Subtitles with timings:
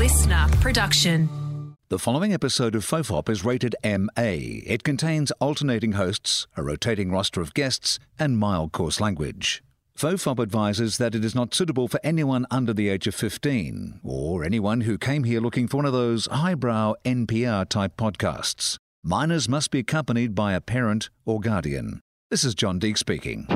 [0.00, 1.28] listener production.
[1.90, 4.08] The following episode of Fofop is rated MA.
[4.16, 9.62] It contains alternating hosts, a rotating roster of guests, and mild coarse language.
[9.98, 14.42] Fofop advises that it is not suitable for anyone under the age of 15 or
[14.42, 18.78] anyone who came here looking for one of those highbrow NPR type podcasts.
[19.04, 22.00] Minors must be accompanied by a parent or guardian.
[22.30, 23.46] This is John Deeks speaking.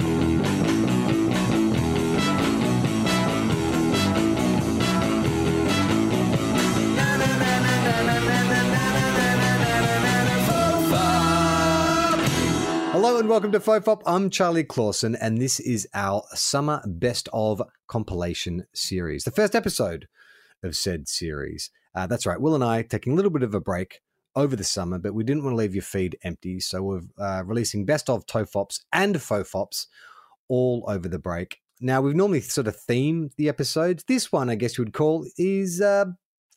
[13.14, 14.02] And welcome to Fofop.
[14.06, 20.08] I'm Charlie Clausen, and this is our summer best of compilation series, the first episode
[20.64, 21.70] of said series.
[21.94, 24.00] Uh, that's right, Will and I taking a little bit of a break
[24.34, 27.44] over the summer, but we didn't want to leave your feed empty, so we're uh,
[27.44, 29.86] releasing best of Tofops and Fofops
[30.48, 31.58] all over the break.
[31.80, 34.02] Now we've normally sort of themed the episodes.
[34.08, 36.06] This one, I guess you would call, is uh,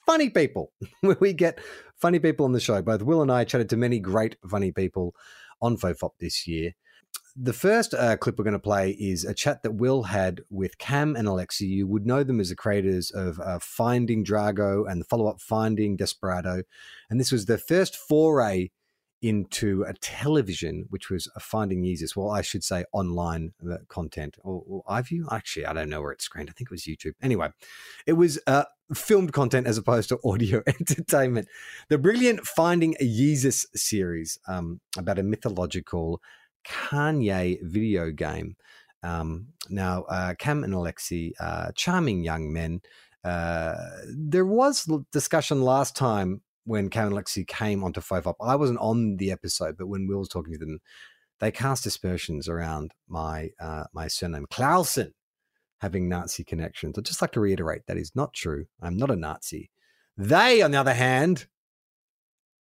[0.08, 0.72] funny people,
[1.02, 1.60] where we get
[2.02, 2.82] funny people on the show.
[2.82, 5.14] Both Will and I chatted to many great funny people
[5.62, 6.74] on Fofop this year.
[7.40, 10.80] The first uh, clip we're going to play is a chat that Will had with
[10.80, 11.66] Cam and Alexei.
[11.66, 15.40] You would know them as the creators of uh, Finding Drago and the follow up
[15.40, 16.64] Finding Desperado.
[17.10, 18.70] And this was their first foray
[19.21, 22.15] into a television, which was a Finding Yeezus.
[22.15, 25.24] Well, I should say online uh, content or, or iView.
[25.32, 26.49] Actually, I don't know where it's screened.
[26.49, 27.13] I think it was YouTube.
[27.21, 27.49] Anyway,
[28.05, 31.48] it was uh, filmed content as opposed to audio entertainment.
[31.90, 36.21] The brilliant Finding Yeezus series um, about a mythological
[36.68, 38.55] Kanye video game.
[39.04, 42.81] Um, now, uh, Cam and Alexei, uh, charming young men.
[43.24, 43.76] Uh,
[44.15, 48.35] there was discussion last time when Cam and Alexei came onto Fofop.
[48.41, 50.79] I wasn't on the episode, but when Will was talking to them,
[51.40, 55.13] they cast aspersions around my uh, my surname Clausen
[55.79, 56.98] having Nazi connections.
[56.98, 58.65] I'd just like to reiterate that is not true.
[58.82, 59.70] I'm not a Nazi.
[60.18, 61.48] They, on the other hand,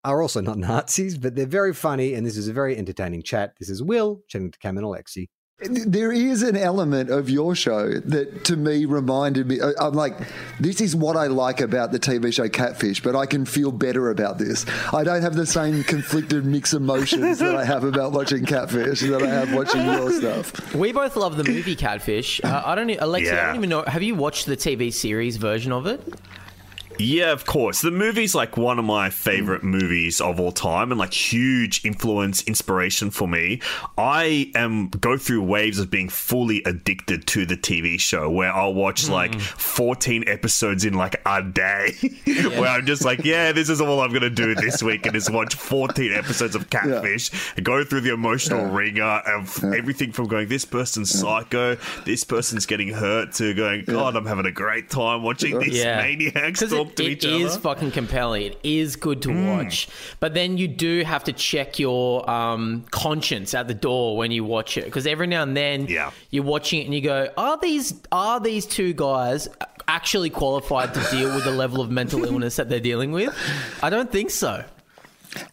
[0.05, 3.55] are also not Nazis, but they're very funny, and this is a very entertaining chat.
[3.59, 5.29] This is Will chatting to Cam and Alexei.
[5.59, 9.59] There is an element of your show that to me reminded me.
[9.81, 10.19] I'm like,
[10.61, 14.11] this is what I like about the TV show Catfish, but I can feel better
[14.11, 14.67] about this.
[14.93, 19.23] I don't have the same conflicted mixed emotions that I have about watching Catfish that
[19.23, 20.75] I have watching your stuff.
[20.75, 22.39] We both love the movie Catfish.
[22.45, 23.33] Uh, I don't, Alexei.
[23.33, 23.83] I don't even know.
[23.87, 26.03] Have you watched the TV series version of it?
[26.99, 27.83] Yeah, of course.
[27.83, 32.43] The movie's like one of my favorite movies of all time and like huge influence,
[32.45, 33.61] inspiration for me.
[33.99, 38.75] I am go through waves of being fully addicted to the TV show where I'll
[38.75, 39.11] watch mm.
[39.11, 42.49] like 14 episodes in like a day yeah.
[42.61, 45.15] where I'm just like, yeah, this is all I'm going to do this week and
[45.17, 47.63] is watch 14 episodes of Catfish yeah.
[47.63, 48.75] go through the emotional yeah.
[48.75, 54.17] ringer of everything from going, this person's psycho, this person's getting hurt to going, God,
[54.17, 56.63] I'm having a great time watching these maniacs
[56.95, 57.61] to it each is other.
[57.61, 58.43] fucking compelling.
[58.43, 59.57] It is good to mm.
[59.57, 59.89] watch,
[60.21, 64.45] but then you do have to check your um, conscience at the door when you
[64.45, 66.11] watch it because every now and then, yeah.
[66.31, 69.49] you're watching it and you go, "Are these are these two guys
[69.89, 73.37] actually qualified to deal with the level of mental illness that they're dealing with?"
[73.83, 74.65] I don't think so.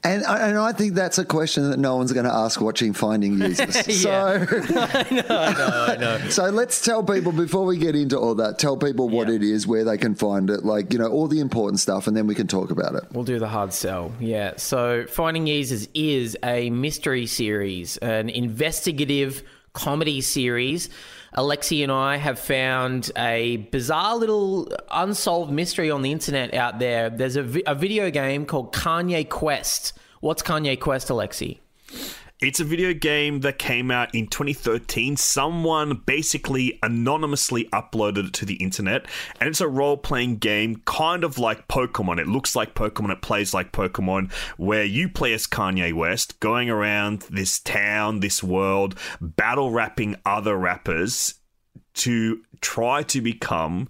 [0.04, 3.36] And, and I think that's a question that no one's going to ask watching Finding
[3.38, 3.92] Yeezus.
[3.92, 6.30] so, I know, I know, I know.
[6.30, 9.36] So let's tell people before we get into all that, tell people what yeah.
[9.36, 12.16] it is, where they can find it, like, you know, all the important stuff, and
[12.16, 13.04] then we can talk about it.
[13.12, 14.12] We'll do the hard sell.
[14.20, 14.54] Yeah.
[14.58, 19.44] So Finding Yeezus is a mystery series, an investigative
[19.74, 20.90] comedy series
[21.36, 27.10] Alexei and I have found a bizarre little unsolved mystery on the internet out there.
[27.10, 29.94] There's a, vi- a video game called Kanye Quest.
[30.20, 31.60] What's Kanye Quest, Alexei?
[32.44, 35.16] It's a video game that came out in 2013.
[35.16, 39.06] Someone basically anonymously uploaded it to the internet,
[39.40, 42.20] and it's a role playing game kind of like Pokemon.
[42.20, 46.70] It looks like Pokemon, it plays like Pokemon, where you play as Kanye West, going
[46.70, 51.36] around this town, this world, battle rapping other rappers
[51.94, 53.88] to try to become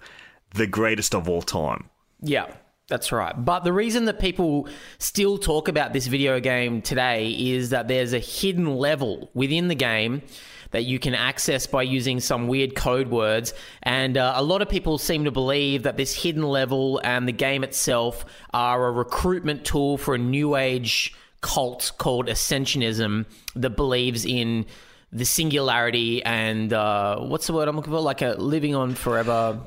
[0.53, 1.89] the greatest of all time.
[2.21, 2.53] Yeah.
[2.93, 3.33] That's right.
[3.35, 4.67] But the reason that people
[4.99, 9.73] still talk about this video game today is that there's a hidden level within the
[9.73, 10.21] game
[10.69, 13.55] that you can access by using some weird code words.
[13.81, 17.31] And uh, a lot of people seem to believe that this hidden level and the
[17.31, 23.25] game itself are a recruitment tool for a new age cult called Ascensionism
[23.55, 24.67] that believes in
[25.11, 28.01] the singularity and uh, what's the word I'm looking for?
[28.01, 29.59] Like a living on forever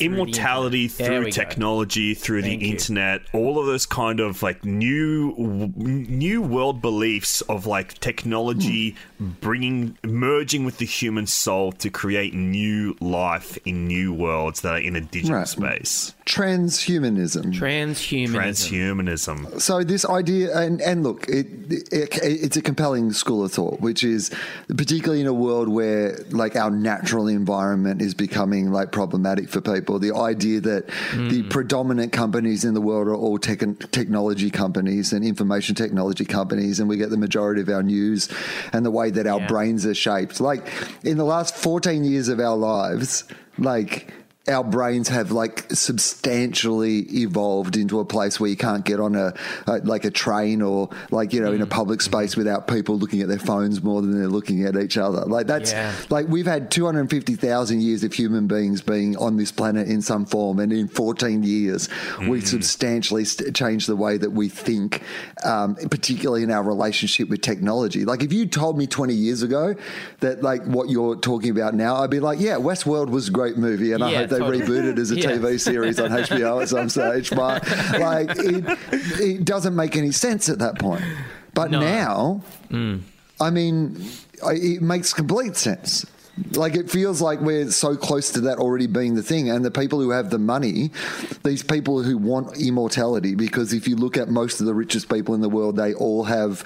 [0.00, 1.30] immortality There through we go.
[1.30, 2.72] technology through Thank the you.
[2.72, 5.34] internet all of those kind of like new
[5.76, 9.30] new world beliefs of like technology hmm.
[9.40, 14.78] bringing merging with the human soul to create new life in new worlds that are
[14.78, 15.48] in a digital Right.
[15.48, 17.52] space Transhumanism.
[17.54, 18.34] Transhumanism.
[18.34, 21.46] transhumanism So this idea, and, and look, it,
[21.92, 24.30] it, it's a compelling school of thought, which is
[24.76, 29.98] particularly in a world where like our natural environment is becoming like problematic for people.
[29.98, 31.50] The idea that the mm.
[31.50, 33.60] predominant companies in the world are all tech,
[33.90, 38.28] technology companies and information technology companies, and we get the majority of our news
[38.72, 39.46] and the way that our Yeah.
[39.48, 40.40] brains are shaped.
[40.40, 40.66] Like
[41.04, 43.24] in the last 14 years of our lives,
[43.58, 44.12] like
[44.48, 49.34] our brains have like substantially evolved into a place where you can't get on a,
[49.66, 53.20] a like a train or like you know in a public space without people looking
[53.22, 55.24] at their phones more than they're looking at each other.
[55.24, 55.92] Like that's Yeah.
[56.10, 60.60] like we've had 250,000 years of human beings being on this planet in some form
[60.60, 61.88] and in 14 years
[62.28, 65.02] we've substantially st- changed the way that we think
[65.44, 68.04] um, particularly in our relationship with technology.
[68.04, 69.74] Like if you told me 20 years ago
[70.20, 73.56] that like what you're talking about now I'd be like yeah Westworld was a great
[73.56, 75.32] movie and I Yeah, hope they reboot it as a Yeah.
[75.32, 77.66] TV series on HBO at some stage but
[77.98, 78.64] like it,
[79.20, 81.04] it doesn't make any sense at that point
[81.54, 81.80] but No.
[81.80, 83.00] now mm.
[83.40, 84.02] I mean,
[84.44, 86.06] I- it makes complete sense.
[86.52, 89.70] Like it feels like we're so close to that already being the thing, and the
[89.70, 90.90] people who have the money,
[91.44, 95.34] these people who want immortality, because if you look at most of the richest people
[95.34, 96.64] in the world, they all have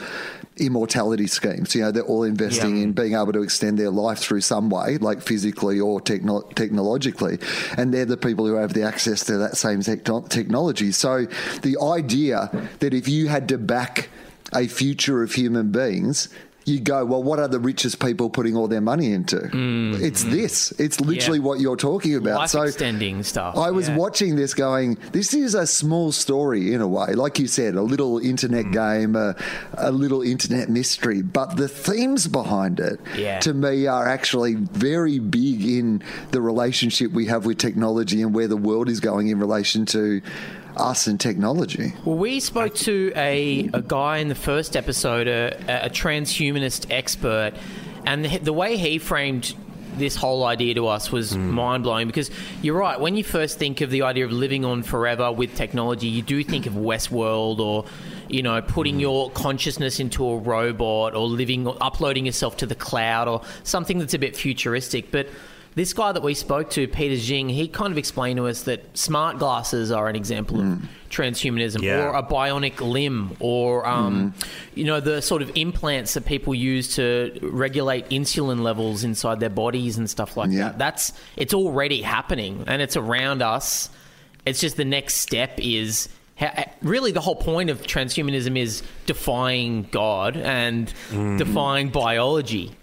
[0.60, 1.74] immortality schemes.
[1.74, 2.84] You know, they're all investing Yeah.
[2.84, 7.38] in being able to extend their life through some way, like physically or techno- technologically,
[7.76, 10.92] and they're the people who have the access to that same techno- technology.
[10.92, 11.26] So
[11.62, 14.08] the idea that if you had to back
[14.54, 16.28] a future of human beings,
[16.70, 19.50] you go, well, what are the richest people putting all their money into?
[20.02, 20.72] It's this.
[20.78, 21.44] It's literally Yeah.
[21.44, 22.36] what you're talking about.
[22.38, 23.58] Life so extending stuff.
[23.58, 23.96] I was yeah.
[23.96, 27.14] watching this going, this is a small story in a way.
[27.14, 28.72] Like you said, a little internet Mm.
[28.72, 29.34] game, a,
[29.76, 31.20] a little internet mystery.
[31.22, 33.40] But the themes behind it, Yeah.
[33.40, 38.48] to me, are actually very big in the relationship we have with technology and where
[38.48, 40.20] the world is going in relation to
[40.76, 41.94] us and technology.
[42.04, 47.52] Well, we spoke to a, a guy in the first episode, a, a transhumanist expert,
[48.04, 49.54] and the, the way he framed
[49.96, 51.50] this whole idea to us was hmm.
[51.50, 52.30] mind blowing because
[52.62, 52.98] you're right.
[52.98, 56.42] When you first think of the idea of living on forever with technology, you do
[56.42, 57.84] think of Westworld or
[58.28, 59.00] you know putting hmm.
[59.00, 63.98] your consciousness into a robot or living or uploading yourself to the cloud or something
[63.98, 65.28] that's a bit futuristic, but
[65.74, 68.96] this guy that we spoke to, Peter Xing, he kind of explained to us that
[68.96, 70.84] smart glasses are an example of hmm.
[71.10, 72.04] transhumanism, Yeah.
[72.04, 74.48] or a bionic limb, or um, hmm.
[74.74, 79.50] you know the sort of implants that people use to regulate insulin levels inside their
[79.50, 80.70] bodies and stuff like Yeah.
[80.70, 80.78] that.
[80.78, 83.90] That's it's already happening and it's around us.
[84.44, 86.08] It's just the next step is.
[86.80, 91.36] Really, the whole point of transhumanism is defying God and hmm.
[91.36, 92.74] defying biology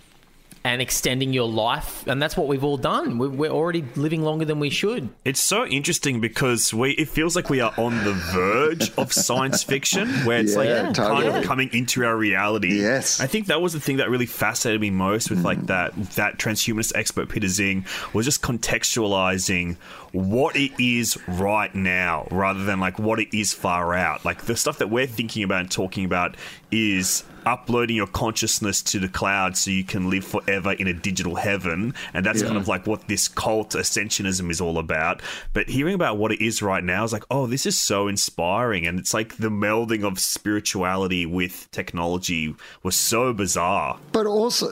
[0.64, 3.18] and extending your life, and that's what we've all done.
[3.18, 5.10] We're, we're already living longer than we should.
[5.26, 9.64] It's so interesting because we it feels like we are on the verge of science
[9.64, 11.24] fiction where it's Yeah, like totally.
[11.26, 12.82] kind of coming into our reality.
[12.82, 13.20] Yes.
[13.20, 15.44] I think that was the thing that really fascinated me most with Mm.
[15.46, 19.78] like that that transhumanist expert Peter Xing was just contextualizing
[20.14, 24.26] what it is right now rather than like what it is far out.
[24.26, 26.36] Like the stuff that we're thinking about and talking about
[26.72, 31.36] is uploading your consciousness to the cloud so you can live forever in a digital
[31.36, 31.94] heaven.
[32.14, 35.22] And that's kind of like what this cult ascensionism is all about.
[35.54, 38.86] But hearing about what it is right now is like oh this is so inspiring.
[38.86, 43.98] And it's like the melding of spirituality with technology was so bizarre.
[44.12, 44.70] But also,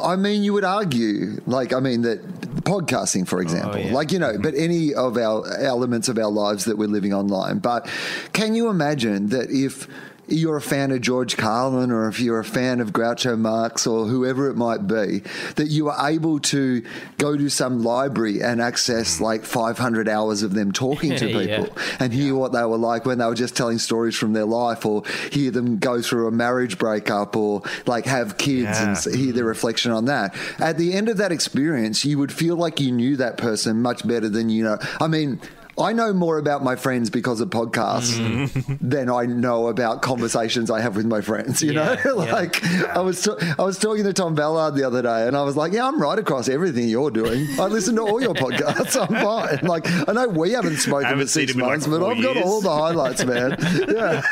[0.00, 2.22] I mean, you would argue, like, I mean, that
[2.64, 3.92] podcasting, for example, oh, yeah.
[3.92, 7.58] like, you know, but any of our elements of our lives that we're living online.
[7.58, 7.88] But
[8.32, 9.88] can you imagine that if
[10.26, 14.06] you're a fan of George Carlin or if you're a fan of Groucho Marx or
[14.06, 15.22] whoever it might be,
[15.56, 16.82] that you are able to
[17.18, 19.20] go to some library and access mm.
[19.22, 21.58] like 500 hours of them talking to Yeah.
[21.64, 24.44] people and hear what they were like when they were just telling stories from their
[24.46, 28.92] life or hear them go through a marriage breakup or like have kids and Yeah.
[28.92, 29.48] s- hear their mm.
[29.48, 30.34] reflection on that.
[30.58, 34.06] At the end of that experience, you would feel like you knew that person much
[34.06, 34.78] better than you know.
[35.00, 35.40] I mean,
[35.76, 38.88] I know more about my friends because of podcasts Mm-hmm.
[38.88, 41.62] than I know about conversations I have with my friends.
[41.62, 42.32] You Yeah, know, yeah.
[42.32, 45.42] like I was ta- I was talking to Tom Ballard the other day, and I
[45.42, 47.46] was like, "Yeah, I'm right across everything you're doing.
[47.58, 48.96] I listen to all your podcasts.
[49.00, 49.66] I'm fine.
[49.66, 52.04] Like I know we haven't spoken Haven't for seen six him in, like, months, but
[52.04, 53.56] I've got all the highlights, man.
[53.88, 54.22] Yeah,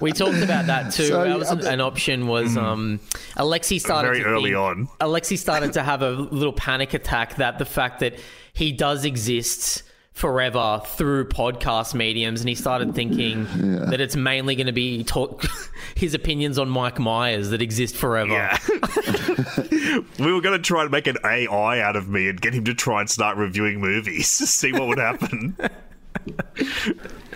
[0.00, 1.04] We talked about that too.
[1.08, 2.26] So, that was um, an option.
[2.26, 3.00] Was um,
[3.36, 4.88] Alexei started Very to early think- on.
[5.00, 8.14] Alexei started to have a little panic attack that the fact that
[8.52, 9.82] he does exist
[10.12, 13.44] forever through podcast mediums, and he started thinking
[13.90, 15.44] that it's mainly going to be talk
[15.96, 18.32] his opinions on Mike Myers that exist forever.
[18.32, 18.58] Yeah.
[20.18, 22.64] we were going to try and make an AI out of me and get him
[22.64, 25.56] to try and start reviewing movies, see what would happen.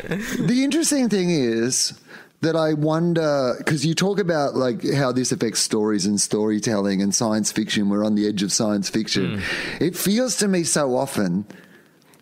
[0.08, 1.98] The interesting thing is
[2.46, 7.12] that I wonder because you talk about like how this affects stories and storytelling and
[7.12, 7.88] science fiction.
[7.88, 9.40] We're on the edge of science fiction.
[9.40, 9.82] Hmm.
[9.82, 11.44] It feels to me so often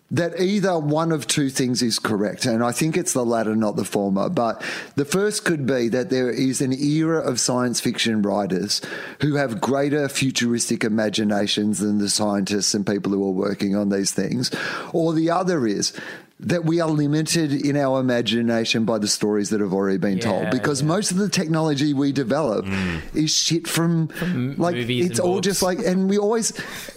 [0.09, 3.75] that either one of two things is correct, and I think it's the latter, not
[3.75, 4.29] the former.
[4.29, 4.63] But
[4.95, 8.81] the first could be that there is an era of science fiction writers
[9.21, 14.11] who have greater futuristic imaginations than the scientists and people who are working on these
[14.11, 14.51] things,
[14.91, 15.93] or the other is
[16.37, 20.51] that we are limited in our imagination by the stories that have already been told
[20.51, 20.87] because yeah.
[20.87, 23.01] most of the technology we develop mm.
[23.15, 24.09] is shit from,
[24.57, 25.45] like movies it's and all books.
[25.47, 26.51] just like and we always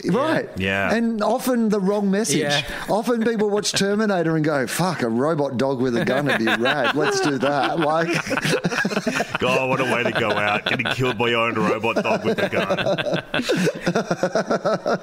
[0.07, 0.93] right Yeah.
[0.93, 2.65] and often the wrong message Yeah.
[2.89, 6.47] often people watch terminator and go fuck a robot dog with a gun would be
[6.59, 8.09] rad let's do that like
[9.39, 12.39] God, what a way to go out, getting killed by your own robot dog with
[12.41, 12.79] a gun.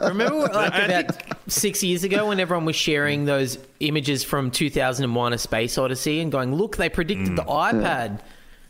[0.09, 1.15] Remember, like about
[1.47, 6.31] six years ago, when everyone was sharing those images from 2001: A Space Odyssey and
[6.31, 8.19] going, "Look, they predicted the iPad."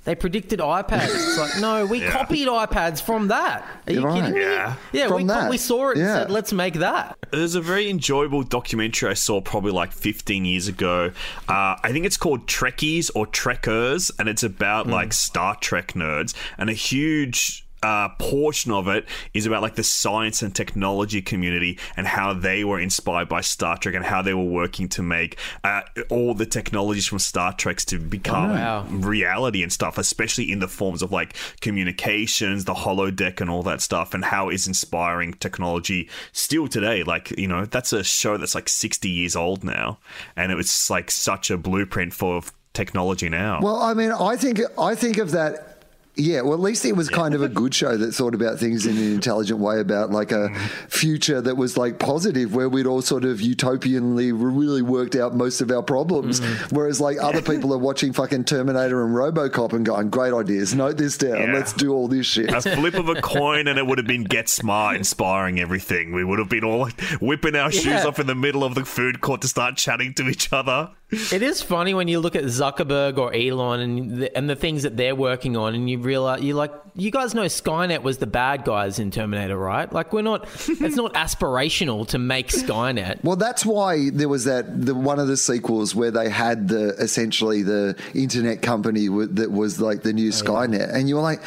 [0.04, 1.06] They predicted iPads.
[1.08, 2.12] It's like, no, we Yeah.
[2.12, 3.66] copied iPads from that.
[3.88, 4.22] Are you Right.
[4.22, 4.40] kidding me?
[4.42, 4.76] Yeah.
[4.92, 5.50] Yeah, From we, that.
[5.50, 6.14] we saw it and Yeah.
[6.20, 7.18] said, let's make that.
[7.32, 11.10] There's a very enjoyable documentary I saw probably like 15 years ago.
[11.50, 16.36] Uh, I think it's called Trekkies or Trekkers, and it's about like Star Trek nerds.
[16.60, 21.77] And a huge uh, portion of it is about like the science and technology community
[21.96, 25.38] and how they were inspired by Star Trek and how they were working to make
[25.63, 28.86] uh, all the technologies from Star Treks to become wow.
[28.89, 33.82] reality and stuff, especially in the forms of like communications, the holodeck, and all that
[33.82, 37.04] stuff, and how it's inspiring technology still today.
[37.04, 40.00] Like, you know, that's a show that's like 60 years old now,
[40.36, 42.42] and it was like such a blueprint for
[42.74, 43.62] technology now.
[43.62, 45.75] well i mean i think i think of that
[46.17, 48.86] yeah, well, at least it was kind of a good show that thought about things
[48.86, 50.88] in an intelligent way about like a mm-hmm.
[50.88, 55.62] future that was like positive, where we'd all sort of utopianly really worked out most
[55.62, 56.39] of our problems.
[56.39, 56.75] Mm-hmm.
[56.75, 60.98] Whereas like other people are watching fucking Terminator and Robocop and going, great ideas, note
[60.98, 61.53] this down, Yeah.
[61.53, 62.51] let's do all this shit.
[62.51, 66.13] a flip of a coin and it would have been Get Smart inspiring everything.
[66.13, 68.07] We would have been all like whipping our shoes Yeah.
[68.07, 70.91] off in the middle of the food court to start chatting to each other.
[71.12, 74.84] It is funny when you look at Zuckerberg or Elon and the, and the things
[74.84, 78.26] that they're working on, and you realize you like you guys know Skynet was the
[78.26, 79.92] bad guys in Terminator, right?
[79.94, 80.46] Like we're not.
[80.68, 83.24] it's not aspirational to make Skynet.
[83.24, 86.96] Well, that's why there was that the one of the sequels where they had the
[87.00, 91.22] essentially the internet company w- that was like the Oh, new Skynet, and you were
[91.22, 91.42] like.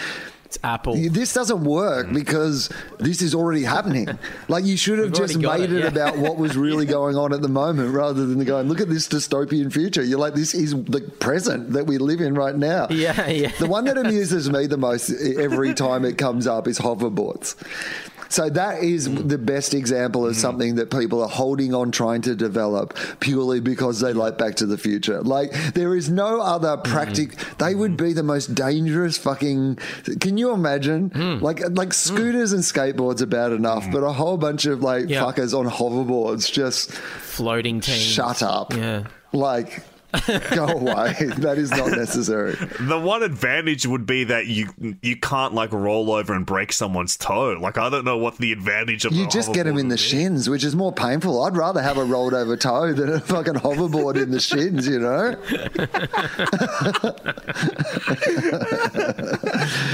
[0.48, 0.94] It's Apple.
[0.94, 2.14] This doesn't work mm.
[2.14, 4.08] because this is already happening.
[4.48, 5.86] Like you should have We've just made it, it, yeah.
[5.88, 9.06] about what was really going on at the moment, rather than going, "Look at this
[9.06, 13.28] dystopian future." You're like, "This is the present that we live in right now." Yeah,
[13.28, 13.52] yeah.
[13.60, 17.54] The one that amuses me the most every time it comes up is hoverboards.
[18.28, 19.28] So that is mm.
[19.28, 20.36] the best example of mm.
[20.40, 24.66] something that people are holding on trying to develop purely because they like Back to
[24.66, 25.22] the Future.
[25.22, 26.84] Like there is no other mm.
[26.84, 27.36] practic.
[27.58, 29.76] They would be the most dangerous fucking.
[30.20, 31.10] Can you imagine?
[31.40, 35.22] Like like scooters and skateboards are bad enough, but a whole bunch of like Yeah.
[35.22, 38.00] fuckers on hoverboards just Floating teams.
[38.00, 38.74] shut up.
[38.74, 39.04] Yeah.
[39.32, 39.82] Like.
[40.54, 41.12] Go away.
[41.38, 42.54] That is not necessary.
[42.80, 44.68] The one advantage would be that you
[45.02, 47.58] you can't like roll over and break someone's toe.
[47.60, 50.48] Like I don't know what the advantage of You just get them in the shins,
[50.48, 51.42] which is more painful.
[51.42, 54.98] I'd rather have a rolled over toe than a fucking hoverboard in the shins, you
[54.98, 55.34] know?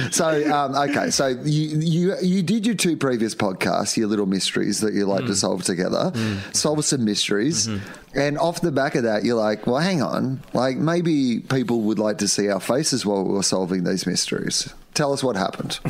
[0.10, 4.80] so, um, okay, so you, you you did your two previous podcasts, your little mysteries
[4.80, 5.36] that you like to mm.
[5.36, 6.54] solve together, mm.
[6.54, 7.66] solve some mysteries.
[7.66, 8.03] Mm-hmm.
[8.14, 10.40] And off the back of that, you're like, well, hang on.
[10.52, 14.72] Like, maybe people would like to see our faces while we were solving these mysteries.
[14.94, 15.80] Tell us what happened.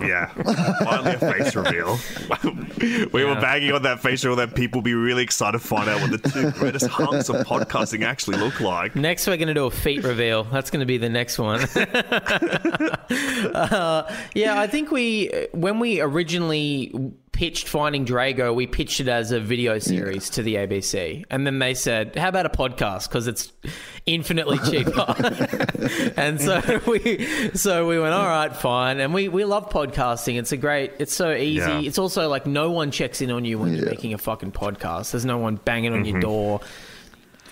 [0.00, 0.26] Yeah,
[0.82, 1.98] finally a face reveal.
[3.12, 6.00] we were banging on that face reveal that people be really excited to find out
[6.00, 8.96] what the two greatest hunks of podcasting actually look like.
[8.96, 10.44] Next, we're going to do a feet reveal.
[10.44, 11.60] That's going to be the next one.
[13.54, 16.92] uh, yeah, I think we, when we originally
[17.36, 21.58] pitched Finding Drago, we pitched it as a video series to the ABC, and then
[21.58, 23.08] they said, "How about a podcast?
[23.10, 23.52] Because it's
[24.06, 25.04] infinitely cheaper."
[26.16, 30.38] and so we, so we went, "All right, fine." And we we love podcasting.
[30.38, 30.92] It's a great.
[30.98, 31.58] It's so easy.
[31.58, 31.80] Yeah.
[31.80, 35.10] It's also like no one checks in on you when you're making a fucking podcast.
[35.12, 36.12] There's no one banging on Mm-hmm.
[36.12, 36.60] your door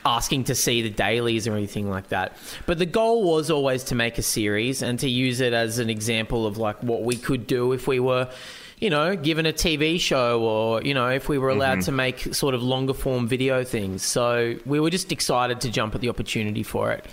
[0.06, 2.36] asking to see the dailies or anything like that.
[2.66, 5.88] But the goal was always to make a series and to use it as an
[5.88, 8.30] example of like what we could do if we were,
[8.84, 12.34] you know, given a TV show or, you know, if we were allowed to make
[12.34, 14.02] sort of longer form video things.
[14.02, 17.06] So we were just excited to jump at the opportunity for it.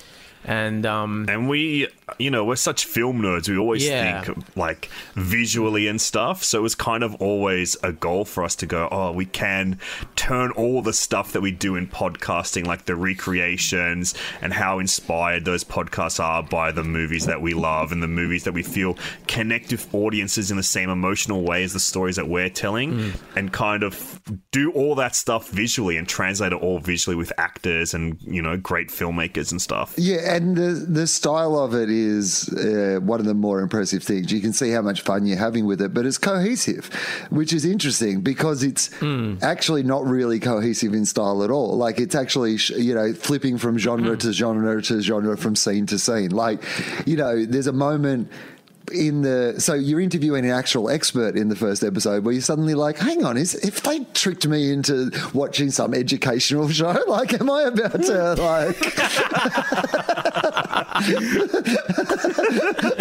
[0.44, 1.88] And um And we,
[2.18, 3.50] you know, we're such film nerds.
[3.50, 4.24] We always Yeah.
[4.24, 6.44] think like visually and stuff.
[6.44, 9.80] So it was kind of always a goal for us to go, oh, we can
[10.15, 15.46] turn all the stuff that we do in podcasting, like the recreations and how inspired
[15.46, 18.98] those podcasts are by the movies that we love and the movies that we feel
[19.27, 23.15] connect with audiences in the same emotional way as the stories that we're telling mm.
[23.36, 27.94] and kind of do all that stuff visually and translate it all visually with actors
[27.94, 29.94] and, you know, great filmmakers and stuff.
[29.98, 34.31] Yeah, and the the style of it is uh, one of the more impressive things.
[34.31, 36.89] You can see how much fun you're having with it, but it's cohesive,
[37.29, 38.89] which is interesting because it's
[39.41, 41.77] actually not really cohesive in style at all.
[41.77, 46.00] Like it's actually you know flipping from genre to genre to genre from scene to
[46.00, 46.31] scene.
[46.31, 46.63] Like
[47.05, 48.29] you know, there's a moment
[48.91, 52.74] in the so you're interviewing an actual expert in the first episode where you're suddenly
[52.74, 57.50] like hang on is if they tricked me into watching some educational show like am
[57.50, 58.77] i about to like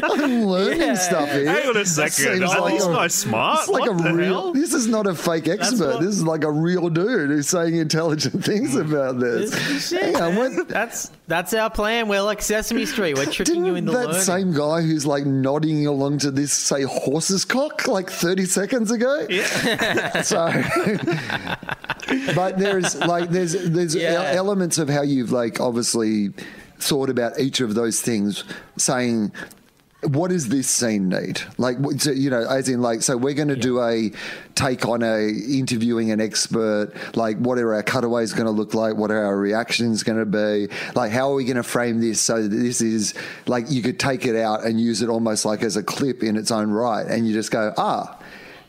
[0.02, 0.94] i'm learning Yeah.
[0.94, 2.10] stuff here Hang on a That second.
[2.12, 3.60] seems Are like these a- guys smart?
[3.60, 4.52] it's like What a the real hell?
[4.52, 7.76] this is not a fake expert what- this is like a real dude who's saying
[7.76, 8.80] intelligent things mm.
[8.80, 12.08] about this hang on what that's that's our plan.
[12.08, 13.16] We're like Sesame Street.
[13.16, 14.20] We're tricking didn't you into that learning.
[14.22, 19.26] same guy who's like nodding along to this say horse's cock like 30 seconds ago
[19.30, 20.50] yeah so
[22.34, 24.32] but there's like there's there's Yeah.
[24.34, 26.30] elements of how you've like obviously
[26.80, 28.44] thought about each of those things
[28.76, 29.32] saying
[30.02, 31.42] what does this scene need?
[31.58, 34.10] Like, so, you know, as in, like, so we're going to do a
[34.54, 36.92] take on a interviewing an expert.
[37.14, 38.96] Like, what are our cutaways going to look like?
[38.96, 40.74] What are our reactions going to be?
[40.94, 43.14] Like, how are we going to frame this so that this is
[43.46, 46.36] like you could take it out and use it almost like as a clip in
[46.36, 48.16] its own right, and you just go, ah.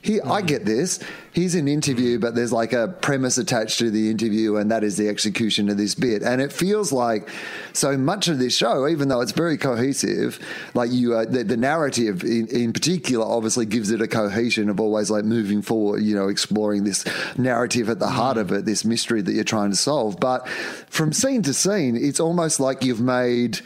[0.03, 0.99] Here, I get this.
[1.31, 4.97] He's an interview, but there's like a premise attached to the interview, and that is
[4.97, 6.23] the execution of this bit.
[6.23, 7.29] And it feels like
[7.73, 10.39] so much of this show, even though it's very cohesive,
[10.73, 14.79] like you, uh, the, the narrative in, in particular obviously gives it a cohesion of
[14.79, 17.05] always like moving forward, you know, exploring this
[17.37, 20.19] narrative at the heart of it, this mystery that you're trying to solve.
[20.19, 20.49] But
[20.89, 23.59] from scene to scene, it's almost like you've made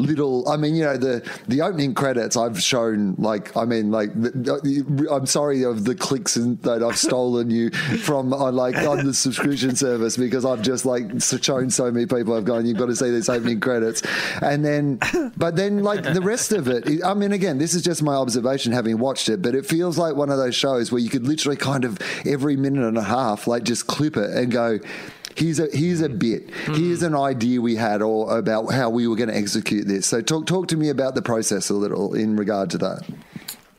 [0.00, 4.12] little i mean you know the the opening credits i've shown like i mean like
[4.20, 8.76] the, the, i'm sorry of the clicks and, that i've stolen you from on like
[8.76, 11.10] on the subscription service because i've just like
[11.42, 12.34] shown so many people.
[12.34, 14.02] I've gone you've got to see this opening credits.
[14.42, 14.98] And then
[15.36, 18.72] but then like the rest of it i mean again this is just my observation
[18.72, 21.56] having watched it but it feels like one of those shows where you could literally
[21.56, 24.78] kind of every minute and a half like just clip it and go
[25.36, 26.18] Here's a here's a mm.
[26.18, 26.50] bit.
[26.50, 30.06] Here's an idea we had, or about how we were going to execute this.
[30.06, 33.08] So talk talk to me about the process a little in regard to that.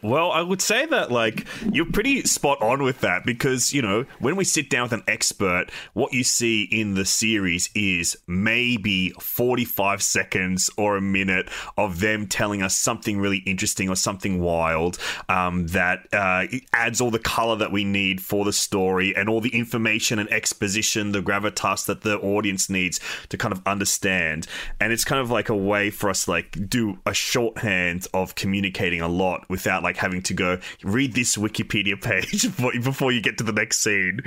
[0.03, 4.05] Well, I would say that like you're pretty spot on with that because you know
[4.19, 9.11] when we sit down with an expert, what you see in the series is maybe
[9.19, 14.97] 45 seconds or a minute of them telling us something really interesting or something wild
[15.29, 19.39] um, that uh, adds all the color that we need for the story and all
[19.41, 24.47] the information and exposition, the gravitas that the audience needs to kind of understand.
[24.79, 29.01] And it's kind of like a way for us like do a shorthand of communicating
[29.01, 33.37] a lot without like having to go read this Wikipedia page before, before you get
[33.37, 34.21] to the next scene.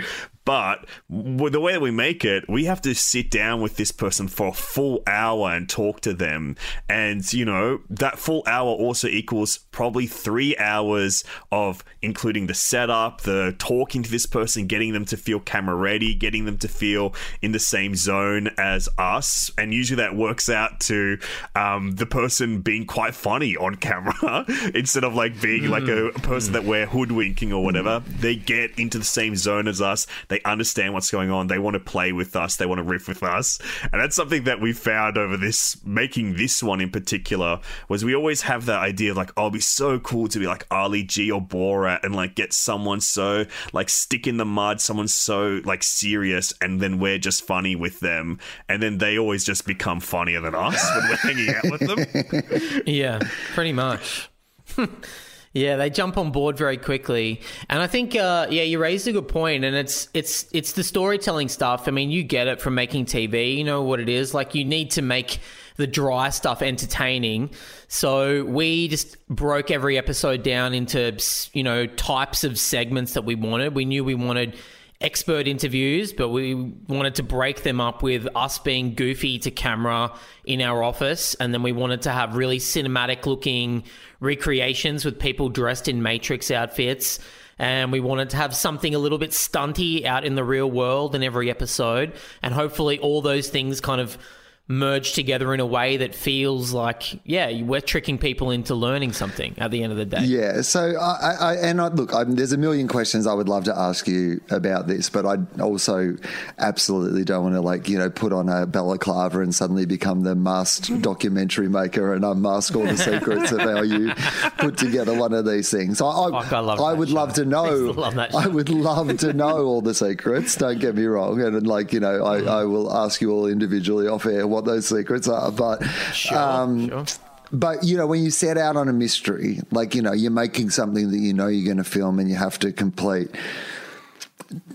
[0.44, 4.28] But the way that we make it, we have to sit down with this person
[4.28, 6.56] for a full hour and talk to them.
[6.88, 13.22] And, you know, that full hour also equals probably three hours of including the setup,
[13.22, 17.14] the talking to this person, getting them to feel camera ready, getting them to feel
[17.40, 19.50] in the same zone as us.
[19.56, 21.18] And usually that works out to
[21.54, 26.52] um, the person being quite funny on camera instead of like being like a person
[26.52, 28.02] that we're hoodwinking or whatever.
[28.06, 30.06] They get into the same zone as us.
[30.28, 31.46] They understand what's going on.
[31.46, 32.56] They want to play with us.
[32.56, 33.58] They want to riff with us.
[33.92, 38.14] And that's something that we found over this, making this one in particular, was we
[38.14, 41.02] always have that idea of like, oh, it'd be so cool to be like Ali
[41.02, 45.60] G or Borat and like get someone so like stick in the mud, someone so
[45.64, 48.38] like serious, and then we're just funny with them.
[48.68, 52.82] And then they always just become funnier than us when we're hanging out with them.
[52.86, 53.20] Yeah,
[53.54, 54.30] pretty much.
[55.54, 57.40] Yeah, they jump on board very quickly,
[57.70, 60.82] and I think, uh, yeah, you raised a good point, and it's it's it's the
[60.82, 61.86] storytelling stuff.
[61.86, 63.56] I mean, you get it from making TV.
[63.56, 64.56] You know what it is like.
[64.56, 65.38] You need to make
[65.76, 67.50] the dry stuff entertaining.
[67.86, 71.16] So we just broke every episode down into
[71.52, 73.76] you know types of segments that we wanted.
[73.76, 74.56] We knew we wanted
[75.04, 80.12] expert interviews, but we wanted to break them up with us being goofy to camera
[80.44, 81.34] in our office.
[81.34, 83.84] And then we wanted to have really cinematic looking
[84.20, 87.20] recreations with people dressed in Matrix outfits.
[87.58, 91.14] And we wanted to have something a little bit stunty out in the real world
[91.14, 92.14] in every episode.
[92.42, 94.18] And hopefully, all those things kind of
[94.66, 99.54] merge together in a way that feels like, yeah, we're tricking people into learning something
[99.58, 100.22] at the end of the day.
[100.22, 100.62] Yeah.
[100.62, 103.78] So, I, I and I, look, I'm, there's a million questions I would love to
[103.78, 106.16] ask you about this, but I also
[106.58, 110.34] absolutely don't want to, like, you know, put on a balaclava and suddenly become the
[110.34, 114.14] masked documentary maker and unmask all the secrets of how you
[114.56, 116.00] put together one of these things.
[116.00, 117.14] I, I, Fuck, I love I would show.
[117.14, 117.74] love to I know.
[117.74, 120.56] love that I would love to know all the secrets.
[120.56, 122.48] Don't get me wrong, and like you know, I, mm.
[122.48, 125.50] I will ask you all individually off air what those secrets are.
[125.50, 127.04] But Sure, um, sure.
[127.52, 130.70] but you know, when you set out on a mystery, like you know, you're making
[130.70, 133.28] something that you know you're going to film and you have to complete.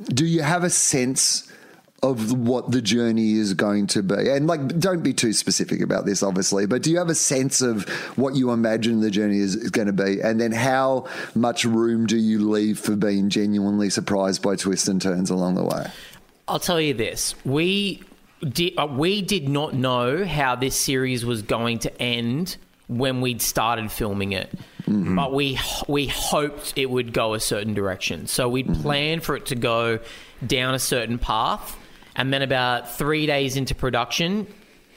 [0.08, 1.46] Do you have a sense
[2.02, 4.30] of what the journey is going to be?
[4.30, 6.66] And like, don't be too specific about this, obviously.
[6.66, 7.88] But do you have a sense of
[8.18, 10.22] what you imagine the journey is, is going to be?
[10.22, 15.02] And then how much room do you leave for being genuinely surprised by twists and
[15.02, 15.92] turns along the way?
[16.48, 18.02] I'll tell you this: we
[18.48, 23.42] did uh, we did not know how this series was going to end when we'd
[23.42, 24.52] started filming it,
[24.84, 25.16] mm-hmm.
[25.16, 28.28] but we we hoped it would go a certain direction.
[28.28, 28.82] So we'd mm-hmm.
[28.82, 30.00] planned for it to go
[30.46, 31.78] down a certain path,
[32.16, 34.48] and then about three days into production.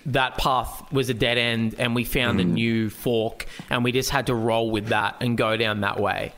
[0.06, 2.54] That path was a dead end, and we found a mm.
[2.54, 6.32] new fork, and we just had to roll with that and go down that way.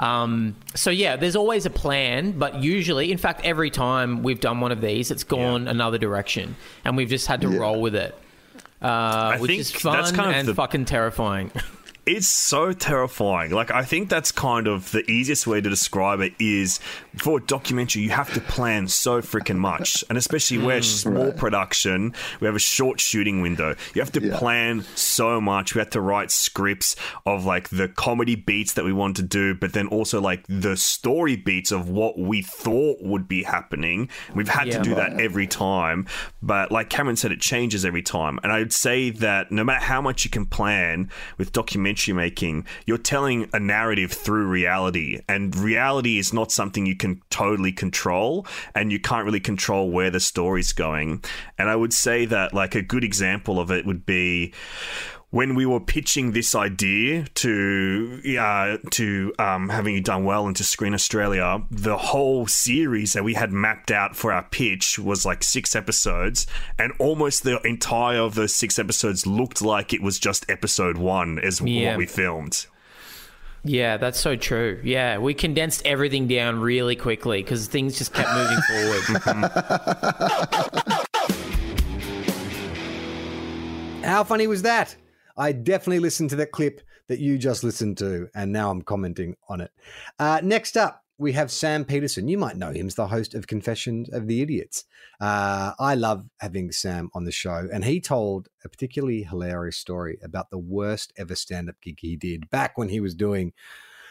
[0.00, 4.60] Um, so yeah, there's always a plan, but usually, in fact, every time we've done
[4.60, 8.14] one of these, it's gone another direction, and we've just had to roll with it,
[8.80, 11.52] uh, which is fun kind of and the- fucking terrifying.
[12.12, 13.52] It's so terrifying.
[13.52, 16.80] Like I think that's kind of the easiest way to describe it is
[17.16, 20.02] for a documentary you have to plan so freaking much.
[20.08, 23.76] And especially where mm, small production, we have a short shooting window.
[23.94, 24.36] You have to Yeah.
[24.36, 25.76] plan so much.
[25.76, 26.96] We had to write scripts
[27.26, 30.76] of like the comedy beats that we want to do, but then also like the
[30.76, 34.08] story beats of what we thought would be happening.
[34.34, 34.78] We've had Yeah.
[34.78, 36.06] to do that every time.
[36.42, 38.40] But like Cameron said, it changes every time.
[38.42, 42.66] And I would say that no matter how much you can plan with documentary making,
[42.86, 45.20] you're telling a narrative through reality.
[45.28, 48.46] And reality is not something you can totally control.
[48.74, 51.22] And you can't really control where the story's going.
[51.58, 54.52] And I would say that like a good example of it would be
[55.30, 60.64] when we were pitching this idea to uh, to um, having you done well into
[60.64, 65.44] Screen Australia, the whole series that we had mapped out for our pitch was like
[65.44, 66.46] six episodes,
[66.78, 71.38] and almost the entire of those six episodes looked like it was just episode one,
[71.38, 71.90] is Yeah.
[71.90, 72.66] what we filmed.
[73.62, 74.80] yeah, that's so true.
[74.82, 79.02] Yeah, we condensed everything down really quickly because things just kept moving forward.
[84.04, 84.96] How funny was that?
[85.40, 89.36] I definitely listened to that clip that you just listened to, and now I'm commenting
[89.48, 89.70] on it.
[90.18, 92.28] Uh, next up, we have Sam Petersen.
[92.28, 94.84] You might know him as the host of Confessions of the Idiots.
[95.18, 100.18] Uh, I love having Sam on the show, and he told a particularly hilarious story
[100.22, 103.54] about the worst ever stand up gig he did back when he was doing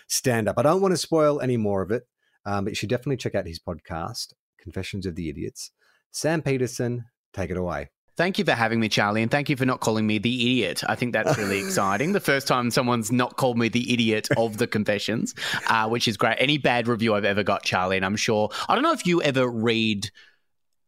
[0.08, 0.58] stand up.
[0.58, 2.08] I don't want to spoil any more of it,
[2.48, 5.70] um, but you should definitely check out his podcast, Confessions of the Idiots.
[6.10, 7.92] Sam Petersen, take it away.
[8.20, 10.84] Thank you for having me, Charlie, and thank you for not calling me the idiot.
[10.90, 12.12] I think that's really exciting.
[12.12, 15.34] The first time someone's not called me the idiot of the confessions,
[15.70, 16.36] uh, which is great.
[16.38, 19.22] Any bad review I've ever got, Charlie, and I'm sure I don't know if you
[19.22, 20.12] ever read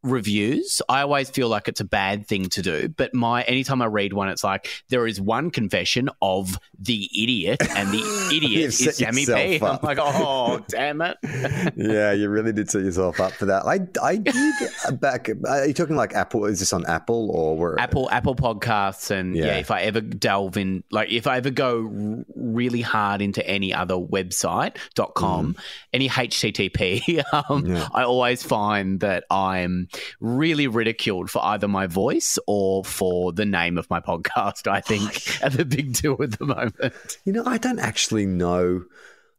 [0.04, 0.82] reviews.
[0.90, 4.14] I always feel like it's a bad thing to do, but my anytime I read
[4.14, 9.26] one, it's like there is one confession of the idiot, and the idiot is Sammy
[9.26, 9.56] P.
[9.62, 9.84] I'm up.
[9.84, 11.18] like, oh, damn it.
[11.76, 13.66] yeah, you really did set yourself up for that.
[13.66, 15.30] I, I did back.
[15.48, 16.46] Are you talking like Apple?
[16.46, 17.80] Is this on Apple or where?
[17.80, 19.46] Apple Apple Podcasts and yeah.
[19.46, 19.58] Yeah.
[19.58, 23.96] if I ever delve in like if I ever go really hard into any other
[23.96, 25.56] website.com
[25.94, 27.88] any http um, Yeah.
[27.94, 29.88] I always find that I'm
[30.20, 35.38] really ridiculed for either my voice or for the name of my podcast I think
[35.44, 38.84] are the big two at the moment You know, I don't actually know.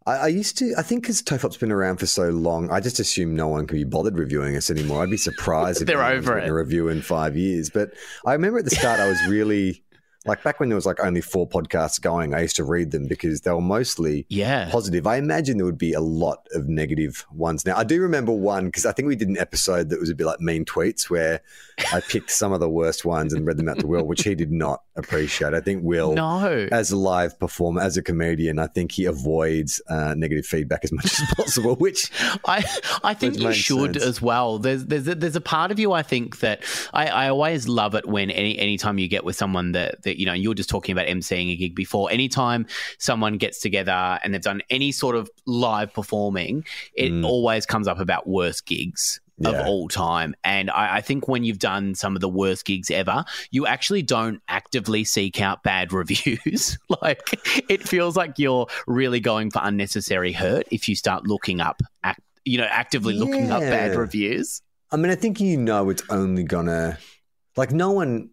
[0.06, 0.74] I, I used to.
[0.76, 3.76] I think because Tofop's been around for so long, I just assume no one can
[3.78, 5.02] be bothered reviewing us anymore.
[5.02, 6.48] I'd be surprised if They're over it.
[6.48, 7.70] a review in five years.
[7.70, 7.92] But
[8.26, 9.84] I remember at the start, I was really
[10.24, 13.06] Like back when there was like only four podcasts going, I used to read them
[13.08, 14.68] because they were mostly Yeah.
[14.70, 15.06] positive.
[15.06, 17.76] I imagine there would be a lot of negative ones now.
[17.76, 20.26] I do remember one because I think we did an episode that was a bit
[20.26, 21.40] like mean tweets where
[21.92, 24.34] I picked some of the worst ones and read them out to Will, which he
[24.34, 25.54] did not appreciate.
[25.54, 26.68] I think Will, No.
[26.70, 30.92] as a live performer, as a comedian, I think he avoids uh, negative feedback as
[30.92, 32.10] much as possible, which
[32.46, 32.64] I
[33.02, 34.04] I think you should sense.
[34.04, 34.58] as well.
[34.58, 37.94] There's there's a, there's a part of you I think that I, I always love
[37.94, 40.92] it when any anytime you get with someone that that you know you're just talking
[40.92, 42.10] about emceeing a gig before.
[42.10, 42.66] Anytime
[42.98, 47.24] someone gets together and they've done any sort of live performing, it Mm.
[47.26, 49.20] always comes up about worst gigs.
[49.48, 50.34] Of all time.
[50.44, 54.02] And I, I think when you've done some of the worst gigs ever, you actually
[54.02, 56.78] don't actively seek out bad reviews.
[57.02, 57.20] like
[57.68, 62.20] it feels like you're really going for unnecessary hurt if you start looking up act,
[62.44, 64.62] you know, actively looking up bad reviews.
[64.90, 66.98] I mean, I think you know it's only gonna
[67.56, 68.30] like no one.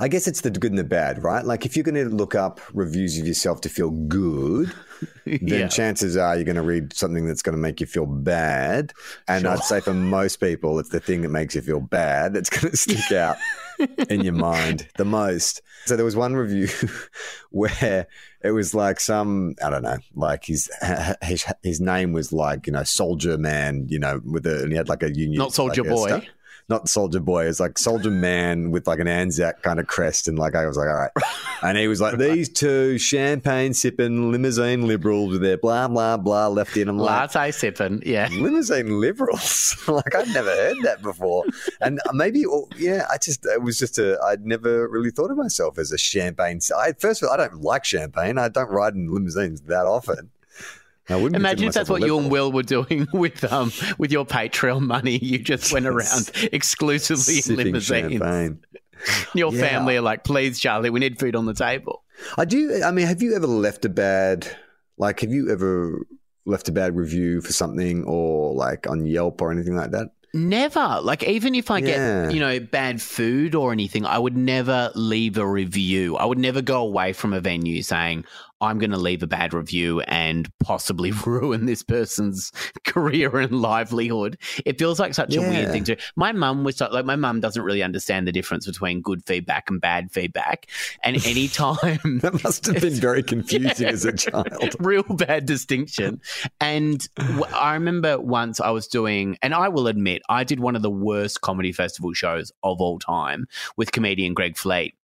[0.00, 1.44] I guess it's the good and the bad, right?
[1.44, 4.72] Like if you're going to look up reviews of yourself to feel good,
[5.26, 5.68] then yeah.
[5.68, 8.92] chances are you're going to read something that's going to make you feel bad.
[9.28, 9.50] And Sure.
[9.52, 12.70] I'd say for most people, it's the thing that makes you feel bad that's going
[12.70, 13.36] to stick out
[14.08, 15.60] in your mind the most.
[15.84, 16.68] So there was one review
[17.50, 18.06] where
[18.42, 20.70] it was like some I don't know, like his
[21.22, 24.76] his, his name was like you know Soldier Man, you know, with a and he
[24.78, 26.06] had like a union, Not Soldier like Boy.
[26.08, 26.22] star-
[26.68, 27.46] not Soldier Boy.
[27.46, 30.76] It's like Soldier Man with like an Anzac kind of crest, and like I was
[30.76, 31.10] like, all right.
[31.62, 36.48] And he was like, these two champagne sipping limousine liberals with their blah blah blah
[36.48, 36.88] left in.
[36.88, 38.02] I'm like, Latte sipping.
[38.04, 38.28] Yeah.
[38.32, 39.76] limousine liberals.
[39.88, 41.44] like I'd never heard that before,
[41.80, 45.36] and maybe oh, yeah, I just it was just a I'd never really thought of
[45.36, 46.60] myself as a champagne.
[46.76, 48.38] I first of all, I don't like champagne.
[48.38, 50.30] I don't ride in limousines that often.
[51.08, 52.30] Imagine if that's what you and.
[52.30, 55.18] Will were doing with um with your Patreon money.
[55.18, 58.12] You just went around exclusively in limousines.
[58.12, 58.58] champagne.
[59.34, 59.60] Your Yeah.
[59.60, 62.02] family are like, please, Charlie, we need food on the table.
[62.38, 62.82] I do.
[62.82, 64.48] I mean, have you ever left a bad
[64.98, 65.20] like?
[65.20, 66.06] Have you ever
[66.46, 70.10] left a bad review for something or like on Yelp or anything like that?
[70.34, 71.00] Never.
[71.02, 72.24] Like, even if I Yeah.
[72.26, 76.16] get, you know, bad food or anything, I would never leave a review.
[76.16, 78.24] I would never go away from a venue saying,
[78.60, 82.52] I'm going to leave a bad review and possibly ruin this person's
[82.84, 84.38] career and livelihood.
[84.64, 85.96] It feels like such a weird thing to.
[86.16, 89.68] My mum was so- like, my mum doesn't really understand the difference between good feedback
[89.68, 90.66] and bad feedback.
[91.04, 94.74] And anytime That must have been very confusing as a child.
[94.80, 96.20] real bad distinction.
[96.60, 97.06] And
[97.54, 100.90] I remember once I was doing, and I will admit, I did one of the
[100.90, 104.94] worst comedy festival shows of all time with comedian Greg Fleet.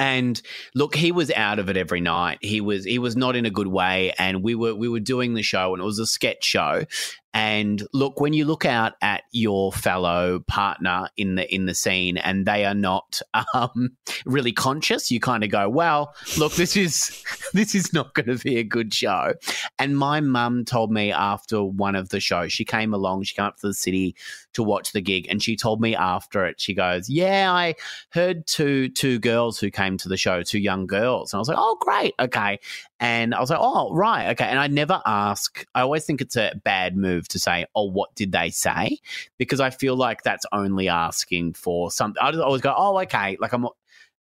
[0.00, 0.40] And
[0.74, 2.38] look, he was out of it every night.
[2.40, 5.34] He was he was not in a good way, and we were we were doing
[5.34, 6.84] the show, and it was a sketch show.
[7.32, 12.16] And look, when you look out at your fellow partner in the in the scene,
[12.16, 13.20] and they are not
[13.54, 18.36] um, really conscious, you kind of go, "Well, look, this is this is not going
[18.36, 19.34] to be a good show."
[19.78, 23.44] And my mum told me after one of the shows, she came along, she came
[23.44, 24.16] up to the city
[24.54, 27.76] to watch the gig, and she told me after it, she goes, "Yeah, I
[28.10, 31.48] heard two two girls who came to the show, two young girls," and I was
[31.48, 32.58] like, "Oh, great, okay."
[32.98, 35.64] And I was like, "Oh, right, okay." And I never ask.
[35.76, 38.98] I always think it's a bad move to say, "Oh, what did they say?"
[39.38, 42.22] Because I feel like that's only asking for something.
[42.22, 43.66] I always go, "Oh, okay." Like I'm.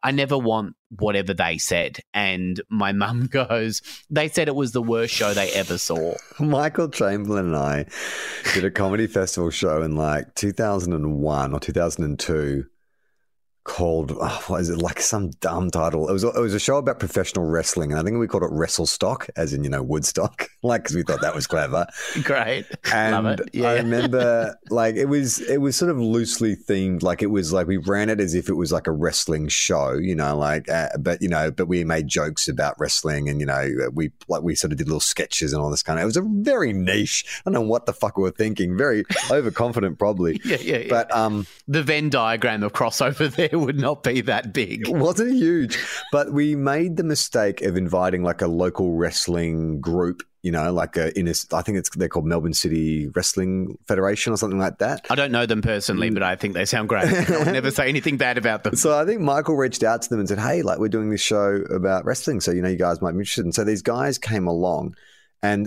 [0.01, 1.99] I never want whatever they said.
[2.13, 6.15] And my mum goes, they said it was the worst show they ever saw.
[6.39, 7.85] Michael Chamberlain and I
[8.53, 12.65] did a comedy festival show in like 2001 or 2002
[13.63, 16.59] called oh, what is it like some dumb title it was a, it was a
[16.59, 19.69] show about professional wrestling and i think we called it wrestle stock as in you
[19.69, 21.85] know woodstock like because we thought that was clever
[22.23, 22.65] Great.
[22.93, 23.49] and Love it.
[23.53, 23.69] Yeah.
[23.69, 27.67] I remember like it was it was sort of loosely themed like it was like
[27.67, 30.89] we ran it as if it was like a wrestling show you know like uh,
[30.99, 34.55] but you know but we made jokes about wrestling and you know we like we
[34.55, 37.25] sort of did little sketches and all this kind of it was a very niche
[37.39, 40.87] I don't know what the fuck we were thinking very overconfident probably yeah, yeah, yeah.
[40.89, 44.87] but um the Venn diagram of crossover there would not be that big.
[44.87, 45.77] It wasn't huge,
[46.11, 50.23] but we made the mistake of inviting like a local wrestling group.
[50.41, 54.31] You know, like a in a, I think it's they're called Melbourne City Wrestling Federation
[54.31, 55.05] or something like that.
[55.09, 57.03] I don't know them personally, but I think they sound great.
[57.29, 58.77] I would never say anything bad about them.
[58.77, 61.19] So I think Michael reached out to them and said, "Hey, like we're doing this
[61.19, 64.17] show about wrestling, so you know you guys might be interested." And so these guys
[64.17, 64.95] came along,
[65.41, 65.65] and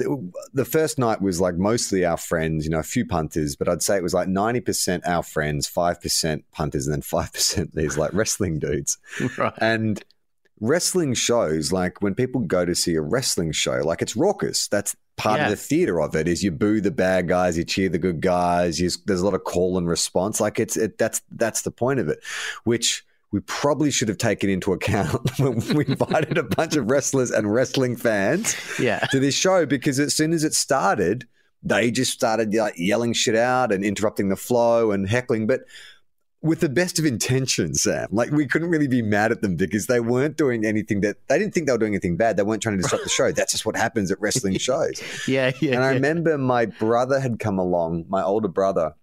[0.53, 3.83] the first night was like mostly our friends, you know, a few punters, but I'd
[3.83, 7.75] say it was like ninety percent our friends, five percent punters, and then five percent
[7.75, 8.99] these like wrestling dudes.
[9.39, 9.55] Right.
[9.59, 10.03] And
[10.61, 14.69] wrestling shows, like when people go to see a wrestling show, like it's raucous.
[14.69, 15.45] That's part Yeah.
[15.47, 16.29] of the theater of it.
[16.29, 18.81] Is you boo the bad guys, you cheer the good guys.
[18.81, 20.41] You, there's a lot of call and response.
[20.41, 22.21] Like it's it, that's that's the point of it,
[22.65, 27.31] which we probably should have taken into account when we invited a bunch of wrestlers
[27.31, 29.01] and wrestling fans Yeah.
[29.11, 31.27] to this show because as soon as it started,
[31.62, 35.47] they just started like yelling shit out and interrupting the flow and heckling.
[35.47, 35.62] But
[36.42, 39.87] with the best of intentions, Sam, like we couldn't really be mad at them because
[39.87, 42.37] they weren't doing anything that they didn't think they were doing anything bad.
[42.37, 43.31] They weren't trying to disrupt the show.
[43.31, 45.01] That's just what happens at wrestling shows.
[45.29, 45.75] Yeah, yeah.
[45.77, 45.95] And I yeah.
[45.95, 48.95] remember my brother had come along, my older brother,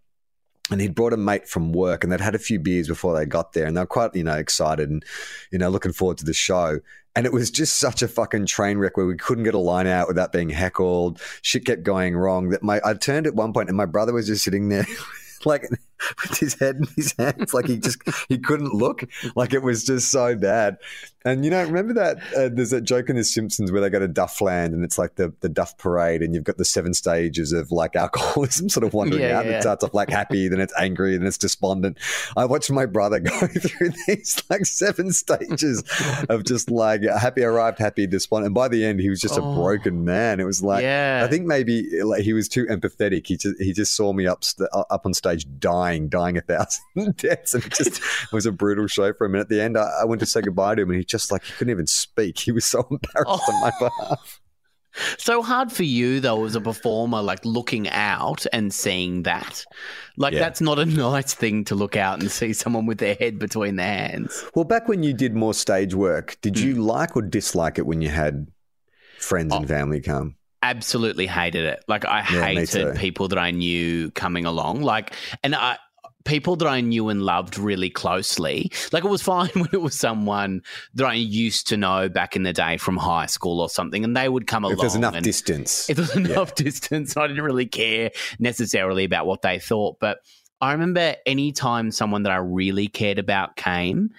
[0.71, 3.25] and he'd brought a mate from work and they'd had a few beers before they
[3.25, 5.03] got there and they were quite, you know, excited and,
[5.51, 6.79] you know, looking forward to the show.
[7.15, 9.87] And it was just such a fucking train wreck where we couldn't get a line
[9.87, 11.19] out without being heckled.
[11.41, 12.49] Shit kept going wrong.
[12.49, 14.85] That my I turned at one point and my brother was just sitting there
[15.45, 15.67] like
[16.29, 19.03] with his head in his hands, like he just he couldn't look.
[19.35, 20.77] Like it was just so bad.
[21.25, 23.99] And you know, remember that uh, there's that joke in The Simpsons where they go
[23.99, 27.51] to Duffland and it's like the the Duff Parade, and you've got the seven stages
[27.51, 29.45] of like alcoholism sort of wandering Yeah, out.
[29.45, 29.57] Yeah.
[29.57, 31.97] it starts off like happy, then it's angry, then it's despondent.
[32.37, 35.83] I watched my brother go through these like seven stages
[36.29, 38.47] of just like happy arrived, happy, despondent.
[38.47, 39.55] And by the end, he was just a Oh.
[39.55, 40.39] broken man.
[40.39, 41.21] It was like yeah.
[41.25, 43.27] I think maybe like he was too empathetic.
[43.27, 47.15] He just he just saw me up st- up on stage dying, dying a thousand
[47.17, 49.35] deaths, and it just it was a brutal show for him.
[49.35, 51.31] And at the end, I, I went to say goodbye to him, and he just
[51.31, 52.39] like he couldn't even speak.
[52.39, 53.89] He was so embarrassed on my oh.
[53.89, 54.41] behalf.
[55.17, 59.65] so hard for you though as a performer, like looking out and seeing that.
[60.17, 60.39] Like Yeah.
[60.39, 63.75] that's not a nice thing to look out and see someone with their head between
[63.75, 64.45] their hands.
[64.55, 66.67] Well, back when you did more stage work, did hmm.
[66.67, 68.47] you like or dislike it when you had
[69.19, 69.67] friends and oh.
[69.67, 70.35] family come?
[70.61, 71.83] Absolutely hated it.
[71.87, 74.81] Like I Yeah, hated people that I knew coming along.
[74.81, 75.77] Like and I
[76.25, 78.71] people that I knew and loved really closely.
[78.91, 80.61] Like it was fine when it was someone
[80.93, 84.15] that I used to know back in the day from high school or something and
[84.15, 84.75] they would come along.
[84.75, 89.41] If there's enough distance, if there's enough distance, I didn't really care necessarily about what
[89.41, 89.99] they thought.
[89.99, 90.19] But
[90.61, 94.11] I remember anytime someone that I really cared about came,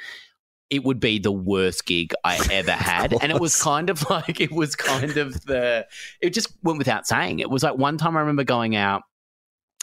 [0.70, 3.12] it would be the worst gig I ever had.
[3.20, 5.86] and it was kind of like, it was kind of the,
[6.20, 7.40] it just went without saying.
[7.40, 9.02] It was like one time I remember going out.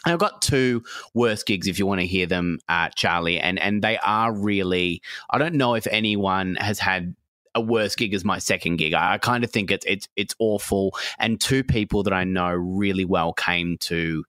[0.04, 0.82] and I've got two
[1.14, 5.02] worst gigs if you want to hear them, uh, Charlie, and and they are really.
[5.30, 7.14] I don't know if anyone has had
[7.54, 8.94] a worse gig as my second gig.
[8.94, 10.96] I, I kind of think it's it's it's awful.
[11.18, 14.24] And two people that I know really well came to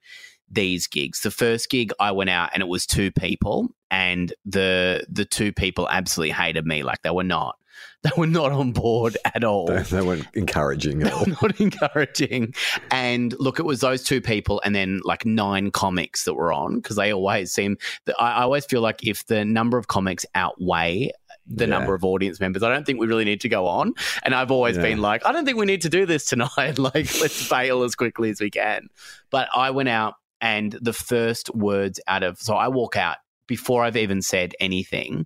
[0.51, 1.21] these gigs.
[1.21, 5.51] The first gig I went out and it was two people, and the the two
[5.53, 6.83] people absolutely hated me.
[6.83, 7.55] Like they were not
[8.03, 9.67] they were not on board at all.
[9.67, 11.25] they, they weren't encouraging at all.
[11.25, 12.53] not encouraging.
[12.91, 16.75] And look, it was those two people and then like nine comics that were on
[16.77, 17.77] because they always seem.
[18.05, 21.11] That I, I always feel like if the number of comics outweigh
[21.51, 21.69] the Yeah.
[21.71, 23.93] number of audience members, I don't think we really need to go on.
[24.23, 24.83] And I've always Yeah.
[24.83, 26.77] been like, I don't think we need to do this tonight.
[26.77, 28.87] like, let's bail as quickly as we can.
[29.31, 33.83] But I went out and the first words out of so I walk out before
[33.83, 35.25] I've even said anything.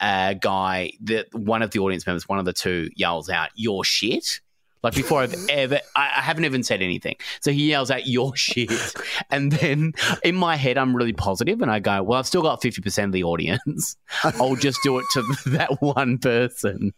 [0.00, 3.84] A guy that one of the audience members, one of the two, yells out, "Your
[3.84, 4.40] shit."
[4.82, 7.16] Like before I've ever, I, I haven't even said anything.
[7.42, 8.72] So he yells out, "Your shit,"
[9.30, 9.92] and then
[10.24, 13.08] in my head, I'm really positive, and I go, "Well, I've still got fifty percent
[13.10, 13.96] of the audience.
[14.24, 16.94] I'll just do it to that one person."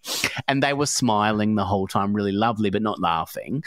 [0.47, 3.65] And they were smiling the whole time, really lovely, but not laughing.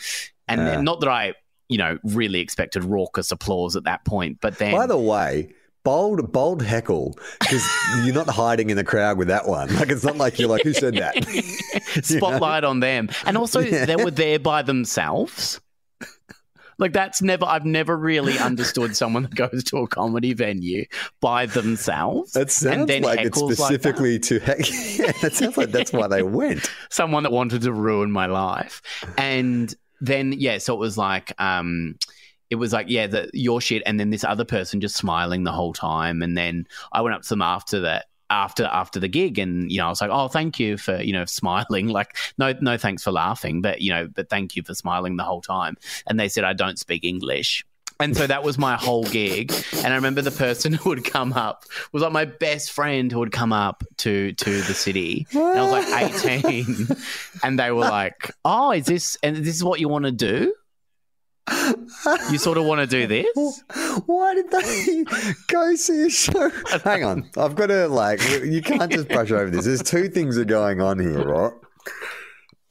[0.47, 0.79] And Yeah.
[0.81, 1.33] not that I,
[1.69, 5.49] you know, really expected raucous applause at that point, but then By the way,
[5.83, 7.63] bold, bold heckle because
[8.05, 9.73] you're not hiding in the crowd with that one.
[9.75, 11.15] Like it's not like you're like, who said that?
[12.03, 13.09] spotlight on them.
[13.25, 13.85] And also, Yeah.
[13.85, 15.59] they were there by themselves.
[16.77, 17.45] Like that's never.
[17.45, 20.83] I've never really understood someone that goes to a comedy venue
[21.21, 22.33] by themselves.
[22.33, 24.57] That sounds then like it's heckles like specifically to heck.
[24.99, 26.69] yeah, that sounds like that's why they went.
[26.89, 28.81] someone that wanted to ruin my life.
[29.17, 31.95] And then yeah, so it was like um
[32.49, 35.51] it was like yeah, the, your shit and then this other person just smiling the
[35.51, 39.37] whole time and then I went up to them after that after after the gig
[39.37, 42.53] and you know I was like oh thank you for you know smiling like no
[42.59, 45.77] no thanks for laughing but you know but thank you for smiling the whole time
[46.07, 47.63] and they said I don't speak English
[47.99, 49.53] and so that was my whole gig.
[49.77, 53.19] And I remember the person who would come up was like my best friend who
[53.19, 55.27] would come up to to the city.
[55.33, 56.87] And I was like 18.
[57.43, 60.53] And they were like, Oh, is this and this is what you want to do?
[62.31, 63.63] You sort of want to do this?
[64.07, 65.05] Why did they
[65.47, 66.49] go see a show?
[66.83, 68.19] Hang on, I've got to like.
[68.43, 69.65] You can't just brush over this.
[69.65, 71.53] There's two things are going on here, right?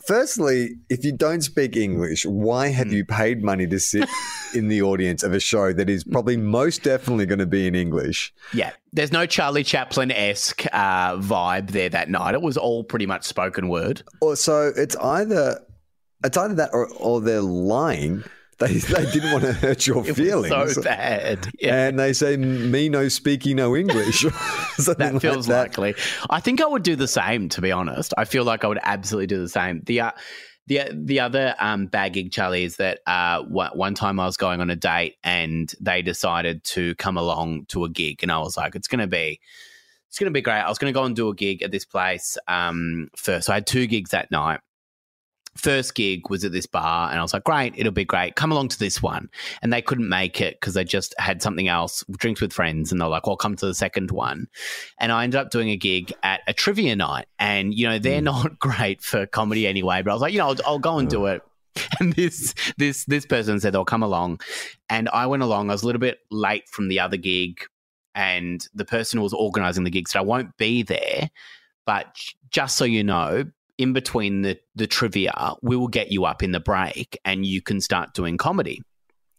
[0.06, 4.08] Firstly, if you don't speak English, why have you paid money to sit
[4.54, 7.74] in the audience of a show that is probably most definitely going to be in
[7.74, 8.32] English?
[8.52, 8.72] Yeah.
[8.92, 12.34] There's no Charlie Chaplin esque uh, vibe there that night.
[12.34, 14.02] It was all pretty much spoken word.
[14.20, 15.60] Or so it's either
[16.24, 18.24] it's either that or, or they're lying
[18.58, 20.74] they they didn't want to hurt your feelings.
[20.74, 21.48] so bad.
[21.58, 21.88] Yeah.
[21.88, 24.24] And they say me no speaky no English.
[24.76, 25.78] That like feels that.
[25.78, 25.94] likely.
[26.30, 27.48] I think I would do the same.
[27.50, 29.82] To be honest, I feel like I would absolutely do the same.
[29.84, 30.10] The uh,
[30.66, 34.60] the the other um, bad Charlie, is that uh, one one time I was going
[34.60, 38.56] on a date and they decided to come along to a gig, and I was
[38.56, 39.40] like, it's going to be.
[40.08, 40.60] It's going to be great.
[40.60, 43.46] I was going to go and do a gig at this place um, first.
[43.46, 44.60] So I had two gigs that night.
[45.56, 48.34] First gig was at this bar, and I was like, great, it'll be great.
[48.34, 49.30] Come along to this one.
[49.62, 52.90] And they couldn't make it because they just had something else, drinks with friends.
[52.90, 54.48] And they're like, well, come to the second one.
[54.98, 57.26] And I ended up doing a gig at a trivia night.
[57.38, 58.24] And, you know, they're hmm.
[58.24, 61.08] not great for comedy anyway, but I was like, you know, I'll, I'll go and
[61.08, 61.42] do it.
[62.00, 64.40] And this this this person said they'll come along,
[64.88, 65.70] and I went along.
[65.70, 67.64] I was a little bit late from the other gig,
[68.14, 71.30] and the person who was organising the gig said I won't be there,
[71.84, 72.16] but
[72.50, 73.44] just so you know,
[73.78, 77.60] in between the the trivia, we will get you up in the break, and you
[77.62, 78.82] can start doing comedy.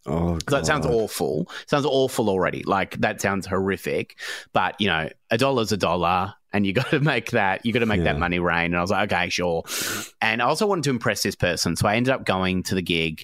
[0.08, 1.50] Oh, So that sounds awful.
[1.68, 2.62] Sounds awful already.
[2.64, 4.20] Like that sounds horrific.
[4.54, 7.66] But you know, a dollar's a dollar, and you got to make that.
[7.66, 8.14] You got to make Yeah.
[8.14, 8.66] that money rain.
[8.66, 9.64] And I was like, okay, sure.
[10.22, 12.82] And I also wanted to impress this person, so I ended up going to the
[12.84, 13.24] gig.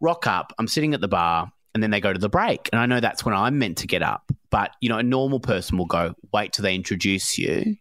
[0.00, 0.52] Rock up.
[0.58, 3.00] I'm sitting at the bar, and then they go to the break, and I know
[3.00, 4.30] that's when I'm meant to get up.
[4.50, 7.76] But you know, a normal person will go wait till they introduce you.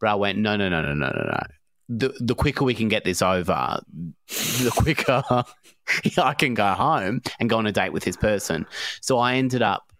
[0.00, 1.40] But I went, no, no, no, no, no, no, no.
[1.88, 3.80] The the quicker we can get this over,
[4.28, 5.22] the quicker
[6.18, 8.64] I can go home and go on a date with this person.
[9.02, 9.92] So I ended up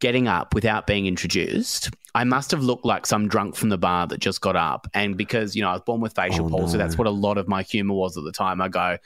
[0.00, 1.90] getting up without being introduced.
[2.14, 4.88] I must have looked like some drunk from the bar that just got up.
[4.94, 6.84] And because, you know, I was born with facial Oh, palsy, no.
[6.84, 8.60] that's what a lot of my humor was at the time.
[8.62, 8.96] I go,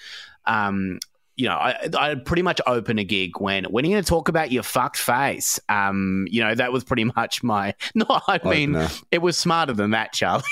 [0.44, 0.98] um,
[1.34, 4.08] you know, I, I pretty much open a gig when when are you going to
[4.08, 5.58] talk about your fucked face?
[5.68, 7.74] Um, you know, that was pretty much my.
[7.94, 8.76] No, I mean,
[9.10, 10.44] it was smarter than that, Charlie.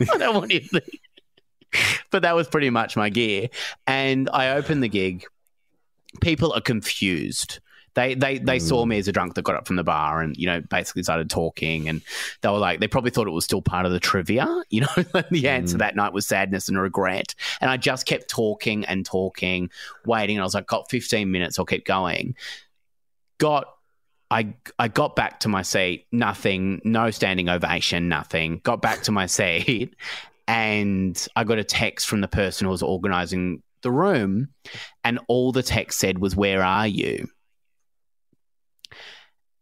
[0.12, 0.62] I don't want you.
[2.10, 3.48] But that was pretty much my gear.
[3.86, 5.24] And I opened the gig.
[6.20, 7.60] People are confused.
[7.94, 8.88] They they they saw mm.
[8.88, 11.28] me as a drunk that got up from the bar and you know basically started
[11.28, 12.02] talking and
[12.40, 14.46] they were like they probably thought it was still part of the trivia.
[14.70, 14.94] You know,
[15.30, 15.80] the answer mm.
[15.80, 17.34] that night was sadness and regret.
[17.60, 19.68] And I just kept talking and talking,
[20.06, 20.36] waiting.
[20.36, 22.36] And I was like, got 15 minutes, I'll keep going.
[23.38, 23.66] Got
[24.30, 28.60] I I got back to my seat, nothing, no standing ovation, nothing.
[28.62, 29.94] Got back to my seat,
[30.46, 34.48] and I got a text from the person who was organizing the room,
[35.04, 37.28] and all the text said was, "Where are you?"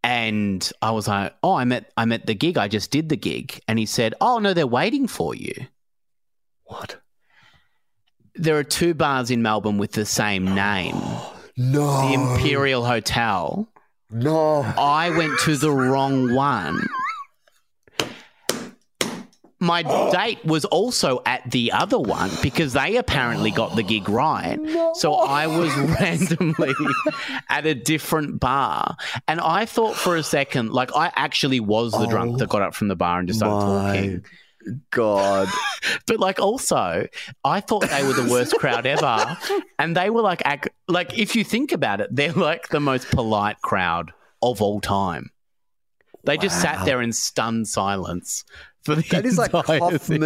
[0.05, 2.57] And I was like, "Oh, I'm at I'm at the gig.
[2.59, 5.55] I just did the gig." And he said, "Oh no, they're waiting for you."
[6.65, 7.01] What?
[8.35, 10.95] There are two bars in Melbourne with the same name,
[11.57, 12.07] No.
[12.07, 13.69] the Imperial Hotel.
[14.11, 14.63] No.
[14.63, 16.89] I went to the wrong one.
[19.61, 19.83] My
[20.13, 24.59] date was also at the other one because they apparently got the gig right.
[24.95, 26.75] So I was randomly
[27.49, 28.97] at a different bar.
[29.29, 32.37] And I thought for a second, like I actually was the drunk oh.
[32.39, 34.25] that got up from the bar and just started My talking.
[34.91, 35.49] God.
[36.07, 37.07] But like also,
[37.45, 39.37] I thought they were the worst crowd ever,
[39.79, 43.11] and they were like, ac- like if you think about it, they're like the most
[43.11, 44.13] polite crowd
[44.43, 45.31] of all time.
[46.25, 48.45] They just sat there in stunned silence
[48.83, 50.21] for the That is like entire thing.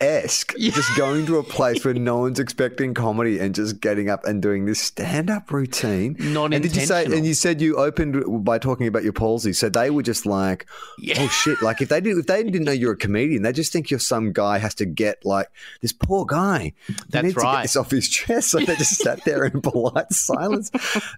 [0.00, 0.54] Esque.
[0.56, 4.42] Just going to a place where no one's expecting comedy and just getting up and
[4.42, 6.16] doing this stand up routine.
[6.18, 7.04] Not and did you say?
[7.06, 9.52] And you said you opened by talking about your palsy.
[9.52, 10.66] So they were just like,
[10.98, 11.16] Yeah.
[11.20, 13.72] "Oh shit!" Like if they did, if they didn't know you're a comedian, they just
[13.72, 15.48] think you're some guy has to get like
[15.80, 16.72] this poor guy.
[17.08, 17.56] That's needs to right.
[17.56, 18.50] get this off his chest.
[18.50, 20.70] So they just sat there in polite silence.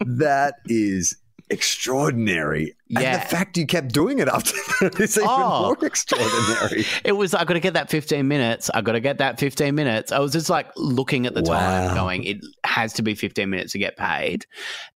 [0.06, 1.16] That is
[1.50, 2.74] extraordinary.
[2.94, 3.18] And Yeah.
[3.18, 5.62] the fact you kept doing it after that is even Oh.
[5.62, 6.84] more extraordinary.
[7.04, 8.70] It was, I got to get that 15 minutes.
[8.74, 10.12] I got to get that 15 minutes.
[10.12, 13.72] I was just like looking at the time, going, it has to be 15 minutes
[13.72, 14.46] to get paid.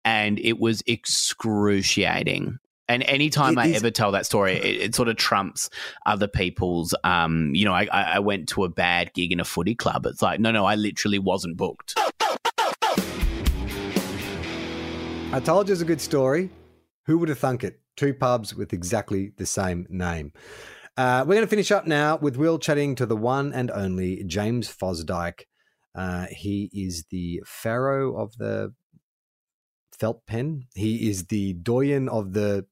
[0.05, 2.57] And it was excruciating.
[2.87, 5.69] And anytime It I is- ever tell that story, it, it sort of trumps
[6.07, 6.95] other people's.
[7.03, 10.07] Um, you know, I I went to a bad gig in a footy club.
[10.07, 11.93] It's like, no, no, I literally wasn't booked.
[15.31, 16.49] I told you it's a good story.
[17.05, 17.79] Who would have thunk it?
[17.95, 20.33] Two pubs with exactly the same name.
[20.97, 24.23] Uh, we're going to finish up now with Will chatting to the one and only
[24.23, 25.41] James Fosdike.
[25.93, 28.73] Uh, he is the pharaoh of the
[29.99, 30.63] felt pen.
[30.73, 32.65] He is the doyen of the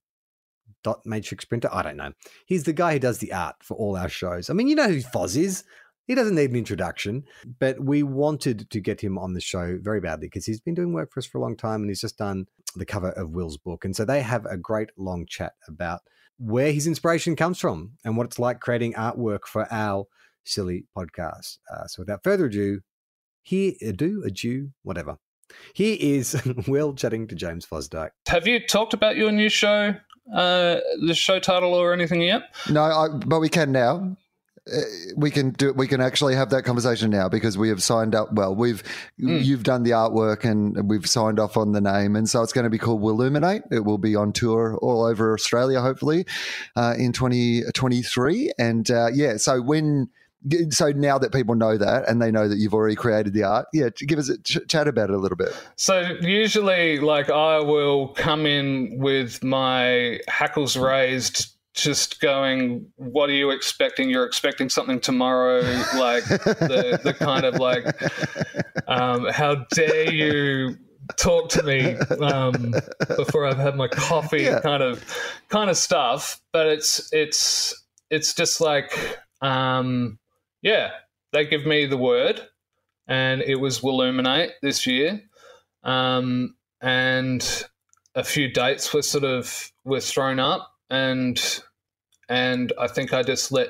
[0.84, 1.70] dot matrix printer.
[1.72, 2.14] I don't know.
[2.48, 4.50] He's the guy who does the art for all our shows.
[4.50, 5.64] I mean, you know who Foz is.
[6.08, 7.26] He doesn't need an introduction,
[7.60, 10.94] but we wanted to get him on the show very badly because he's been doing
[10.94, 13.58] work for us for a long time and he's just done the cover of Will's
[13.58, 13.84] book.
[13.84, 16.02] And so they have a great long chat about
[16.38, 20.06] where his inspiration comes from and what it's like creating artwork for our
[20.46, 21.58] silly podcast.
[21.70, 22.80] Uh, so without further ado,
[23.44, 25.18] here, adieu, adieu, whatever.
[25.74, 28.12] Here is Will chatting to James Fosdike.
[28.28, 29.96] Have you talked about your new show,
[30.34, 32.44] uh, the show title or anything yet?
[32.70, 34.16] No, I, but we can now.
[34.72, 34.82] Uh,
[35.16, 35.74] we can do.
[35.74, 38.34] We can actually have that conversation now because we have signed up.
[38.34, 38.84] Well, we've
[39.18, 42.66] you've done the artwork and we've signed off on the name, and so it's going
[42.66, 43.64] to be called Willuminate.
[43.72, 46.26] It will be on tour all over Australia, hopefully,
[46.76, 48.52] uh, in twenty twenty three.
[48.60, 50.10] And uh, yeah, so when
[50.70, 53.68] so now that people know that and they know that you've already created the art,
[53.74, 55.50] yeah, give us a ch- chat about it a little bit.
[55.76, 63.34] So usually, like I will come in with my hackles raised, just going, "What are
[63.34, 64.10] you expecting?
[64.10, 65.62] You're expecting something tomorrow?"
[65.98, 67.86] Like the the kind of like,
[68.88, 70.78] um, "How dare you?"
[71.16, 72.76] talk to me um,
[73.16, 74.60] before I've had my coffee, Yeah.
[74.60, 75.02] kind of,
[75.48, 76.42] kind of stuff.
[76.52, 78.92] But it's it's it's just like,
[79.42, 80.20] um,
[80.62, 80.92] yeah,
[81.32, 82.42] they give me the word,
[83.08, 85.22] and it was Willuminate this year,
[85.84, 87.66] um, and
[88.16, 91.62] a few dates were sort of were thrown up, and
[92.30, 93.70] and I think I just let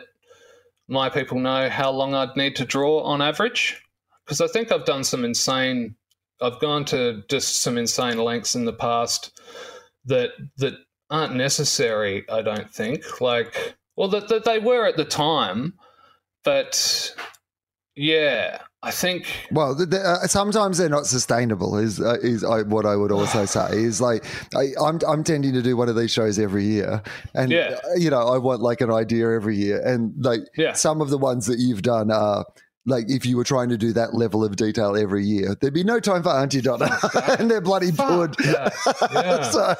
[0.88, 3.82] my people know how long I'd need to draw on average,
[4.26, 5.96] because I think I've done some insane.
[6.42, 9.40] I've gone to just some insane lengths in the past
[10.06, 10.74] that that
[11.10, 12.26] aren't necessary.
[12.30, 15.74] I don't think like well that, that they were at the time,
[16.44, 17.16] but
[17.96, 21.78] yeah, I think Well, the, the, uh, sometimes they're not sustainable.
[21.78, 23.68] Is uh, is uh, what I would also say.
[23.74, 24.24] Is like
[24.56, 27.02] I, I'm I'm tending to do one of these shows every year,
[27.34, 27.80] and Yeah.
[27.84, 30.74] uh, you know I want like an idea every year, and like Yeah.
[30.74, 32.46] some of the ones that you've done are.
[32.90, 35.84] Like if you were trying to do that level of detail every year, there'd be
[35.84, 36.98] no time for Aunty Donna,
[37.38, 38.34] and they're bloody good.
[38.40, 38.70] yeah,
[39.12, 39.42] yeah.
[39.56, 39.76] so,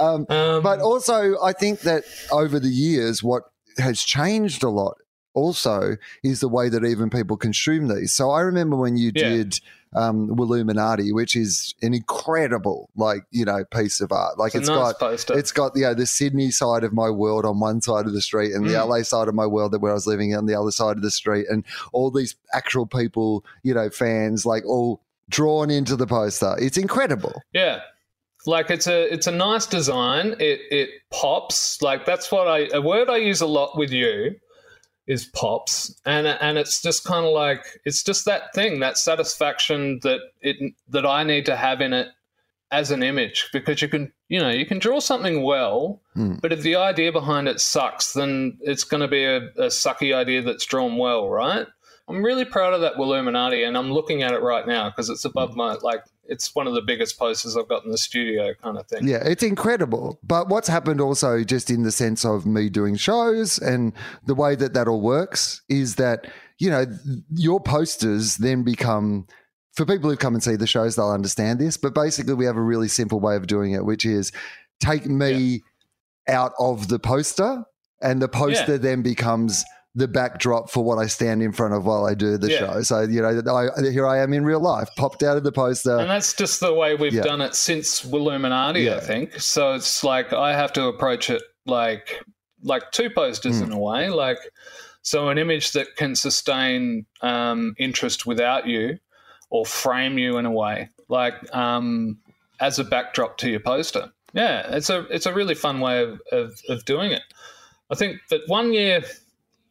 [0.00, 2.02] um, Um, but also, I think that
[2.32, 3.44] over the years, what
[3.78, 4.96] has changed a lot
[5.36, 8.12] also is the way that even people consume these.
[8.12, 9.28] So I remember when you Yeah.
[9.28, 9.60] did
[9.94, 14.38] um, Willuminati, which is an incredible, like you know, piece of art.
[14.38, 14.98] Like it's it's nice got.
[14.98, 15.38] poster.
[15.38, 18.20] It's got you know, the Sydney side of my world on one side of the
[18.20, 18.88] street and the Mm.
[18.88, 21.02] LA side of my world that where I was living on the other side of
[21.02, 26.06] the street and all these actual people, you know, fans like all drawn into the
[26.06, 26.54] poster.
[26.58, 27.40] It's incredible.
[27.54, 27.80] Yeah.
[28.44, 30.34] Like it's a it's a nice design.
[30.38, 31.80] It it pops.
[31.80, 34.34] Like that's what I a word I use a lot with you
[35.06, 35.94] is pops.
[36.04, 40.56] And and it's just kind of like it's just that thing, that satisfaction that it
[40.88, 42.08] that I need to have in it
[42.72, 46.36] as an image because you can you know, you can draw something well, Hmm.
[46.42, 50.12] but if the idea behind it sucks, then it's going to be a, a sucky
[50.14, 51.66] idea that's drawn well, right?
[52.08, 55.24] I'm really proud of that Willuminati, and I'm looking at it right now because it's
[55.24, 56.02] above my like.
[56.28, 59.06] It's one of the biggest posters I've got in the studio, kind of thing.
[59.06, 60.18] Yeah, it's incredible.
[60.22, 63.92] But what's happened also, just in the sense of me doing shows and
[64.26, 66.26] the way that that all works, is that,
[66.58, 66.86] you know,
[67.30, 69.26] your posters then become,
[69.74, 71.76] for people who come and see the shows, they'll understand this.
[71.76, 74.32] But basically, we have a really simple way of doing it, which is
[74.80, 75.62] take me
[76.28, 77.64] out of the poster,
[78.02, 78.78] and the poster Yeah.
[78.78, 79.64] then becomes
[79.96, 82.58] the backdrop for what I stand in front of while I do the Yeah.
[82.58, 82.82] show.
[82.82, 85.96] So, you know, I, here I am in real life, popped out of the poster.
[85.96, 87.22] And that's just the way we've Yeah.
[87.22, 88.96] done it since Willuminati, Yeah.
[88.96, 89.40] I think.
[89.40, 92.22] So it's like I have to approach it like
[92.62, 93.64] like two posters Hmm.
[93.64, 94.38] in a way, like
[95.02, 98.98] so an image that can sustain um, interest without you,
[99.50, 102.18] or frame you in a way, like um,
[102.60, 104.10] as a backdrop to your poster.
[104.34, 107.22] Yeah, it's a it's a really fun way of, of, of doing it.
[107.90, 109.04] I think that one year,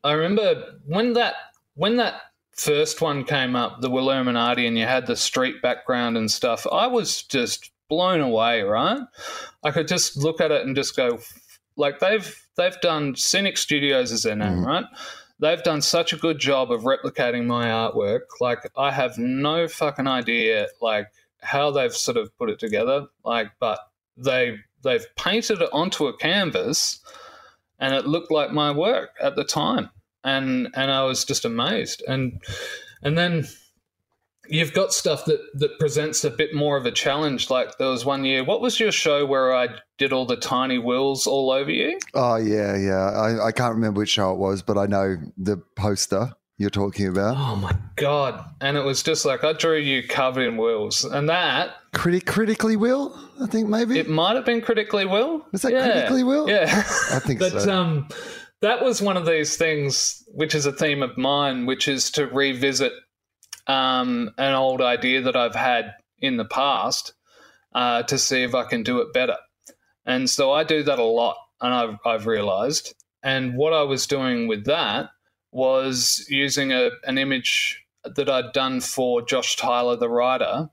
[0.05, 1.33] I remember when that
[1.73, 6.29] when that first one came up, the Willuminati, and you had the street background and
[6.29, 6.65] stuff.
[6.71, 8.61] I was just blown away.
[8.61, 8.99] Right,
[9.63, 11.19] I could just look at it and just go,
[11.75, 14.65] like they've they've done Scenic Studios is their name, mm-hmm.
[14.65, 14.85] right?
[15.39, 18.21] They've done such a good job of replicating my artwork.
[18.39, 21.07] Like I have no fucking idea, like
[21.41, 23.07] how they've sort of put it together.
[23.23, 23.79] Like, but
[24.15, 27.01] they they've painted it onto a canvas
[27.79, 29.89] and it looked like my work at the time.
[30.23, 32.03] And and I was just amazed.
[32.07, 32.41] And
[33.03, 33.47] and then
[34.47, 37.49] you've got stuff that that presents a bit more of a challenge.
[37.49, 40.77] Like there was one year what was your show where I did all the tiny
[40.77, 41.99] wills all over you?
[42.13, 43.11] Oh yeah, yeah.
[43.11, 47.07] I, I can't remember which show it was, but I know the poster you're talking
[47.07, 47.35] about.
[47.37, 48.43] oh my god.
[48.61, 51.03] And it was just like I drew you covered in wills.
[51.03, 53.97] And that Criti- critically will, I think maybe.
[53.97, 55.91] it might have been critically will Was that Yeah.
[55.91, 56.49] critically will?
[56.49, 56.65] yeah
[57.11, 57.71] I think but so.
[57.73, 58.07] um,
[58.61, 62.27] that was one of these things, which is a theme of mine, which is to
[62.27, 62.91] revisit
[63.67, 67.13] um, an old idea that I've had in the past
[67.73, 69.37] uh, to see if I can do it better.
[70.05, 72.93] And so I do that a lot, and I've, I've realized.
[73.23, 75.09] And what I was doing with that
[75.51, 80.69] was using a, an image that I'd done for Josh Tyler, the writer,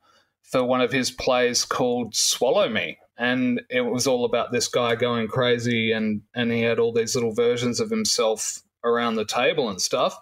[0.52, 2.98] for one of his plays called Swallow Me.
[3.18, 7.14] And it was all about this guy going crazy, and, and he had all these
[7.14, 10.16] little versions of himself around the table and stuff.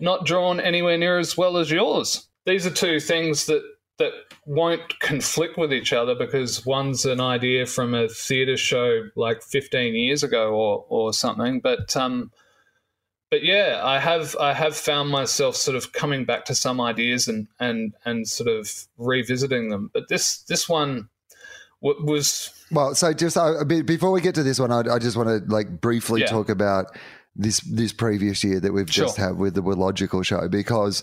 [0.00, 2.28] Not drawn anywhere near as well as yours.
[2.44, 3.62] These are two things that
[3.98, 4.12] that
[4.44, 9.94] won't conflict with each other because one's an idea from a theatre show like 15
[9.94, 11.60] years ago or or something.
[11.60, 12.30] But um,
[13.36, 17.28] but yeah, I have I have found myself sort of coming back to some ideas
[17.28, 19.90] and and and sort of revisiting them.
[19.92, 21.10] But this this one
[21.82, 24.90] w- was Well, so just uh, a bit before we get to this one, I,
[24.90, 26.28] I just want to like briefly Yeah.
[26.28, 26.96] talk about
[27.34, 31.02] this this previous year that we've just had with the Logical show because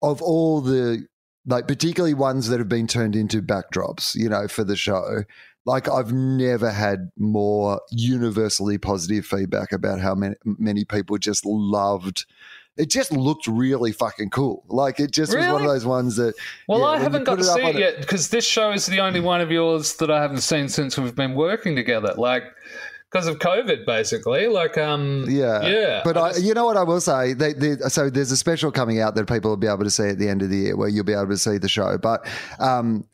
[0.00, 1.06] of all the
[1.44, 5.24] like particularly ones that have been turned into backdrops, you know, for the show.
[5.68, 12.24] Like I've never had more universally positive feedback about how many many people just loved.
[12.78, 14.64] It just looked really fucking cool.
[14.68, 16.34] Like it just was one of those ones that.
[16.68, 19.20] well, yeah, I haven't got to see it yet because this show is the only
[19.20, 22.14] one of yours that I haven't seen since we've been working together.
[22.16, 22.44] Like
[23.10, 24.48] because of COVID, basically.
[24.48, 26.00] Like um, Yeah, yeah.
[26.02, 27.34] But I, you know what I will say?
[27.34, 30.08] They, they, so there's a special coming out that people will be able to see
[30.08, 31.98] at the end of the year, where you'll be able to see the show.
[31.98, 32.26] But
[32.58, 33.04] um,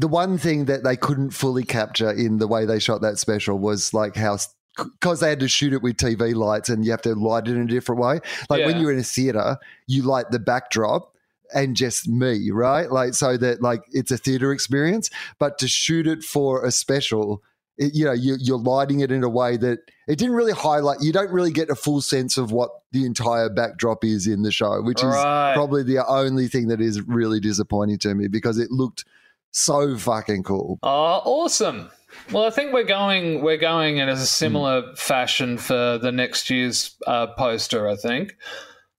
[0.00, 3.58] the one thing that they couldn't fully capture in the way they shot that special
[3.58, 4.38] was like how.
[4.76, 7.56] Because they had to shoot it with TV lights and you have to light it
[7.56, 8.20] in a different way.
[8.48, 11.14] Like when you're in a theater, you light the backdrop
[11.52, 12.90] and just me, right?
[12.90, 15.10] Like so that like it's a theater experience.
[15.38, 17.42] But to shoot it for a special,
[17.76, 21.02] it, you know, you, you're lighting it in a way that it didn't really highlight.
[21.02, 24.52] You don't really get a full sense of what the entire backdrop is in the
[24.52, 25.50] show, which Right.
[25.50, 29.04] is probably the only thing that is really disappointing to me because it looked
[29.52, 30.78] so fucking cool.
[30.82, 31.90] Oh, awesome.
[32.32, 36.96] Well, I think we're going we're going in a similar fashion for the next year's
[37.06, 37.88] uh, poster.
[37.88, 38.36] I think,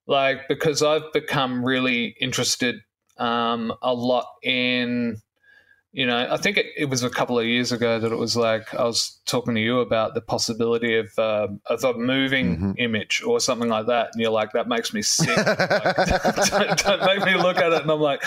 [0.07, 2.81] like because I've become really interested
[3.17, 5.17] um, a lot in,
[5.91, 8.35] you know, I think it, it was a couple of years ago that it was
[8.35, 12.75] like I was talking to you about the possibility of uh, of a moving Mhm.
[12.79, 15.35] image or something like that, and you're like, that makes me sick.
[15.37, 15.47] Like,
[16.49, 18.21] don't, don't make me look at it, and I'm like,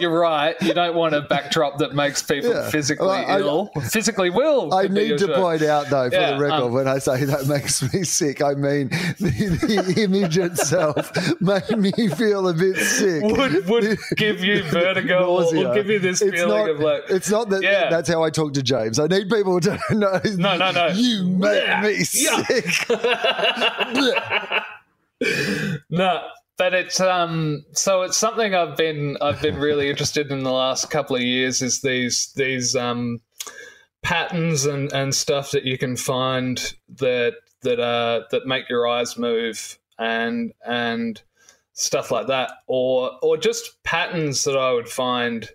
[0.00, 0.56] you're right.
[0.60, 2.68] You don't want a backdrop that makes people Yeah.
[2.68, 3.70] physically Well, I- ill.
[3.90, 4.74] physically will.
[4.74, 5.34] I need to show.
[5.34, 8.42] point out, though, for Yeah, the record, um, when I say that makes me sick,
[8.42, 8.88] I mean
[9.18, 13.22] the, the image itself made me feel a bit sick.
[13.22, 17.30] would would give you vertigo or give you this It's feeling not, of like it's
[17.30, 17.88] not that Yeah.
[17.88, 18.98] that's how I talk to James.
[18.98, 20.20] I need people to know.
[20.40, 20.86] No, no, no.
[20.88, 21.82] You make Yeah.
[21.82, 22.42] me Yeah.
[22.44, 22.88] sick.
[25.90, 26.22] no
[26.56, 30.90] but it's um so it's something i've been i've been really interested in the last
[30.90, 33.20] couple of years is these these um
[34.02, 39.18] patterns and and stuff that you can find that that uh that make your eyes
[39.18, 41.20] move and and
[41.74, 45.50] stuff like that or or just patterns that i would find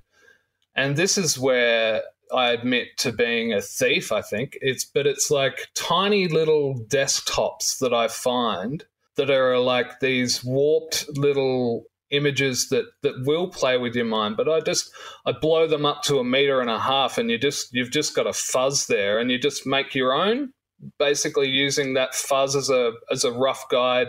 [0.75, 2.01] and this is where
[2.33, 4.57] I admit to being a thief, I think.
[4.61, 11.05] It's but it's like tiny little desktops that I find that are like these warped
[11.17, 14.91] little images that that will play with your mind but i just
[15.25, 18.15] i blow them up to a meter and a half and you just you've just
[18.15, 20.51] got a fuzz there and you just make your own
[20.99, 24.07] basically using that fuzz as a as a rough guide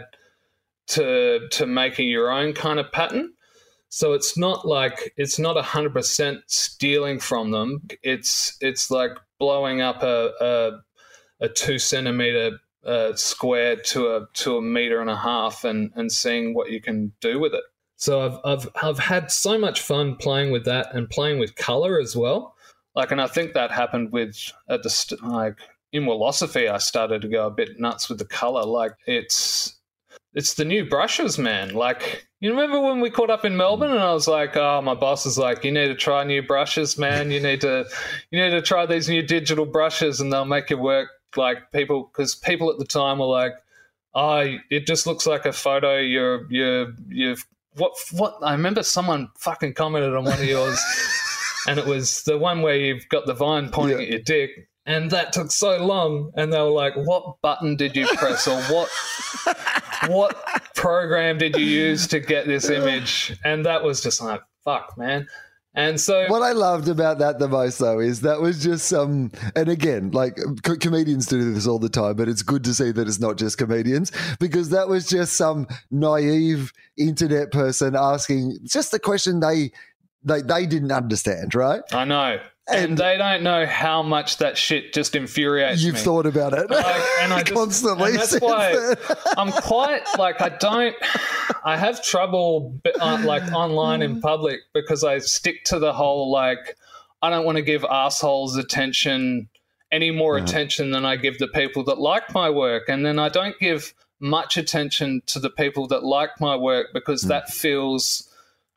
[0.87, 3.33] to to making your own kind of pattern
[3.89, 7.83] so it's not like it's not hundred percent stealing from them.
[8.03, 14.57] It's it's like blowing up a a, a two centimeter uh, square to a to
[14.59, 17.65] a meter and a half, and and seeing what you can do with it.
[17.97, 22.01] So I've I've I've had so much fun playing with that and playing with color
[22.01, 22.55] as well.
[22.95, 25.59] Like, and I think that happened with at the like
[25.93, 28.65] in philosophy, I started to go a bit nuts with the color.
[28.65, 29.76] Like it's
[30.37, 31.75] it's the new brushes, man.
[31.75, 34.95] Like, you remember when we caught up in Melbourne and I was like, oh, my
[34.95, 37.31] boss is like, you need to try new brushes, man.
[37.31, 37.87] You need to,
[38.31, 41.09] you need to try these new digital brushes and they'll make it work.
[41.37, 43.55] Like people, because people at the time were like,
[44.15, 45.97] oh, it just looks like a photo.
[45.99, 48.37] You're, you're, you've, what, what?
[48.43, 50.79] I remember someone fucking commented on one of yours
[51.67, 54.05] and it was the one where you've got the vine pointing Yeah.
[54.05, 54.69] at your dick.
[54.89, 58.63] And that took so long, and they were like, "What button did you press, or
[58.73, 58.89] what
[60.09, 60.37] what
[60.75, 65.27] program did you use to get this image?" And that was just like, "Fuck, man."
[65.77, 69.31] And so, What I loved about that the most, though, is that was just some,
[69.55, 72.93] and again, like co- comedians do this all the time, but it's good to see
[72.93, 78.91] that it's not just comedians because that was just some naive internet person asking just
[78.91, 79.71] the question they
[80.25, 81.83] they, they didn't understand, right?
[81.93, 86.01] I know, and, And- they don't know how much that shit just infuriates You've me.
[86.01, 88.11] thought about it Like, and I just, constantly.
[88.11, 88.95] and that's why.
[89.37, 90.95] I'm quite like I don't.
[91.65, 96.77] I have trouble uh, like online in public because I stick to the whole like.
[97.23, 99.49] I don't want to give assholes attention
[99.93, 103.29] any more attention than I give the people that like my work, and then I
[103.29, 108.26] don't give much attention to the people that like my work because that feels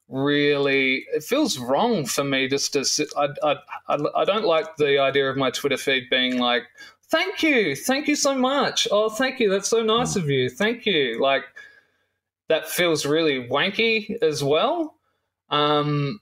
[0.10, 5.00] really it feels wrong for me just to sit, I, I, I, don't like the
[5.00, 6.64] idea of my twitter feed being like
[7.10, 8.88] thank you thank you so much.
[8.92, 10.50] Oh thank you that's so nice of you.
[10.50, 11.20] Thank you.
[11.22, 11.44] Like
[12.48, 14.96] that feels really wanky as well.
[15.50, 16.20] Um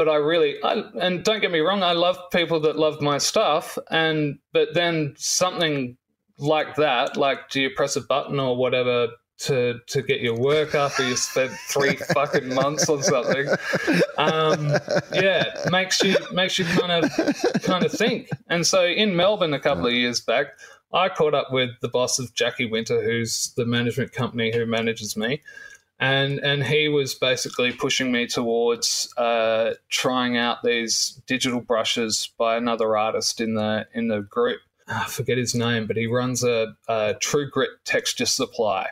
[0.00, 3.18] but I really, I, and don't get me wrong, I love people that love my
[3.18, 5.98] stuff, and but then something
[6.38, 9.08] like that, like do you press a button or whatever
[9.40, 13.48] to to get your work after you spent three fucking months on something?
[14.18, 14.76] Um,
[15.12, 18.30] yeah, makes you makes you kind of kind of think.
[18.48, 20.46] And so in Melbourne a couple of years back,
[20.92, 25.16] I caught up with the boss of Jacky Winter, who's the management company who manages
[25.16, 25.40] me
[26.00, 32.56] and and he was basically pushing me towards uh, trying out these digital brushes by
[32.56, 34.60] another artist in the in the group.
[34.90, 38.88] Ah, I forget his name, but he runs a, a True Grit texture supply,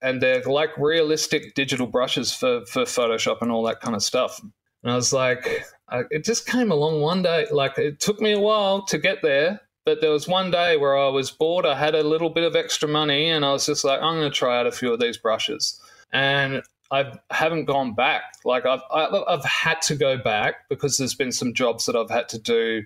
[0.00, 4.40] and they're like realistic digital brushes for for Photoshop and all that kind of stuff.
[4.82, 7.46] And I was like, I, it just came along one day.
[7.50, 10.96] Like it took me a while to get there, but there was one day where
[10.96, 11.66] I was bored.
[11.66, 14.30] I had a little bit of extra money, and I was just like, I'm going
[14.30, 15.80] to try out a few of these brushes
[16.14, 18.22] and I haven't gone back.
[18.44, 22.28] Like I've I've had to go back because there's been some jobs that I've had
[22.30, 22.84] to do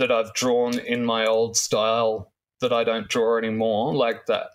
[0.00, 3.94] that I've drawn in my old style that I don't draw anymore.
[3.94, 4.48] Like that,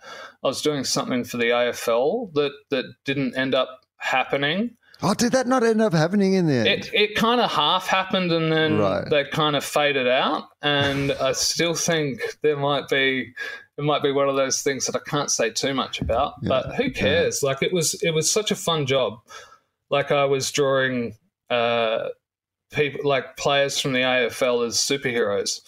[0.43, 4.75] I was doing something for the AFL that that didn't end up happening.
[5.01, 6.67] Oh, did that not end up happening in the end?
[6.67, 9.09] It, it kind of half happened and then Right.
[9.09, 10.43] they kind of faded out.
[10.61, 13.33] And I still think there might be
[13.77, 16.35] it might be one of those things that I can't say too much about.
[16.43, 17.43] But who cares?
[17.43, 19.19] Like it was it was such a fun job.
[19.89, 21.17] Like I was drawing
[21.49, 22.09] uh,
[22.71, 25.61] people like players from the AFL as superheroes,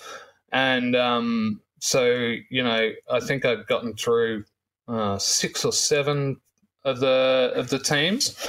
[0.52, 4.46] and um, so you know I think I'd gotten through
[4.88, 6.40] uh, six or seven
[6.84, 8.48] of the of the teams,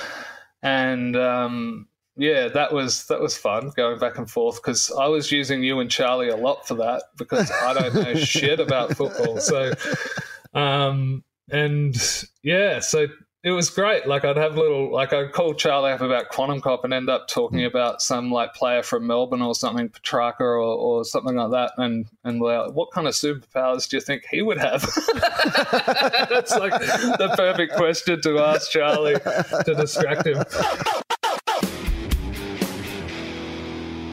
[0.63, 1.89] and um,
[2.19, 5.79] yeah, that was that was fun going back and forth because I was using you
[5.79, 9.39] and Charlie a lot for that because I don't know shit about football.
[9.39, 9.73] So,
[10.53, 11.97] um, and
[12.43, 13.07] yeah, so
[13.49, 14.07] it was great.
[14.07, 17.29] Like I'd have little, like I'd call Charlie up about Quantum Cop and end up
[17.29, 21.73] talking about some like player from Melbourne or something, Petracca or, or something like that,
[21.79, 24.83] and and like, what kind of superpowers do you think he would have?
[26.29, 30.45] That's like the perfect question to ask Charlie to distract him.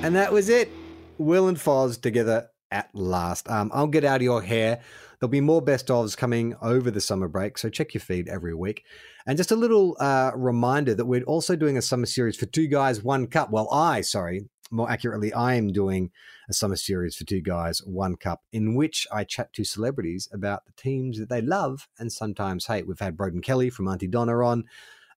[0.02, 0.72] And that was it.
[1.18, 3.50] Will and Foz together at last.
[3.50, 4.82] Um, I'll get out of your hair.
[5.20, 8.54] There'll be more best ofs coming over the summer break, so check your feed every
[8.54, 8.84] week.
[9.26, 12.68] And just a little uh, reminder that we're also doing a summer series for Two
[12.68, 13.52] Guys, One Cup.
[13.52, 16.12] Well, I, sorry, more accurately, I am doing
[16.50, 20.66] a summer series for Two Guys, One Cup, in which I chat to celebrities about
[20.66, 22.88] the teams that they love and sometimes hate.
[22.88, 24.66] We've had Broden Kelly from Aunty Donna on,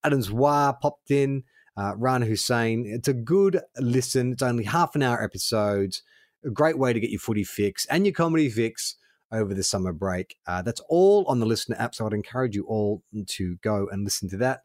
[0.05, 1.45] Adam Zwar popped in,
[1.77, 2.85] uh, Rana Hussain.
[2.87, 4.33] It's a good listen.
[4.33, 6.03] It's only half an hour episodes.
[6.45, 8.97] A great way to get your footy fix and your comedy fix
[9.33, 10.37] over the summer break.
[10.47, 14.05] Uh, that's all on the listener app, so I'd encourage you all to go and
[14.05, 14.63] listen to that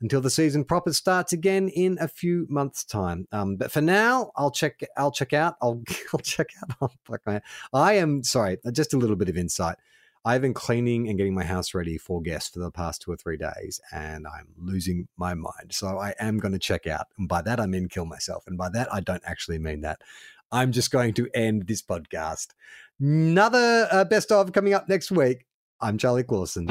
[0.00, 3.26] until the season proper starts again in a few months' time.
[3.32, 4.80] Um, but for now, I'll check.
[4.96, 5.56] I'll check out.
[5.62, 5.82] I'll,
[6.12, 6.48] I'll check
[6.82, 6.92] out.
[7.72, 8.58] I am sorry.
[8.72, 9.76] Just a little bit of insight.
[10.24, 13.16] I've been cleaning and getting my house ready for guests for the past two or
[13.16, 15.70] three days, and I'm losing my mind.
[15.70, 17.06] So I am going to check out.
[17.16, 18.42] And by that, I mean kill myself.
[18.48, 20.00] And by that, I don't actually mean that.
[20.50, 22.48] I'm just going to end this podcast.
[23.00, 25.44] Another uh, best of coming up next week.
[25.80, 26.66] I'm Charlie Clausen.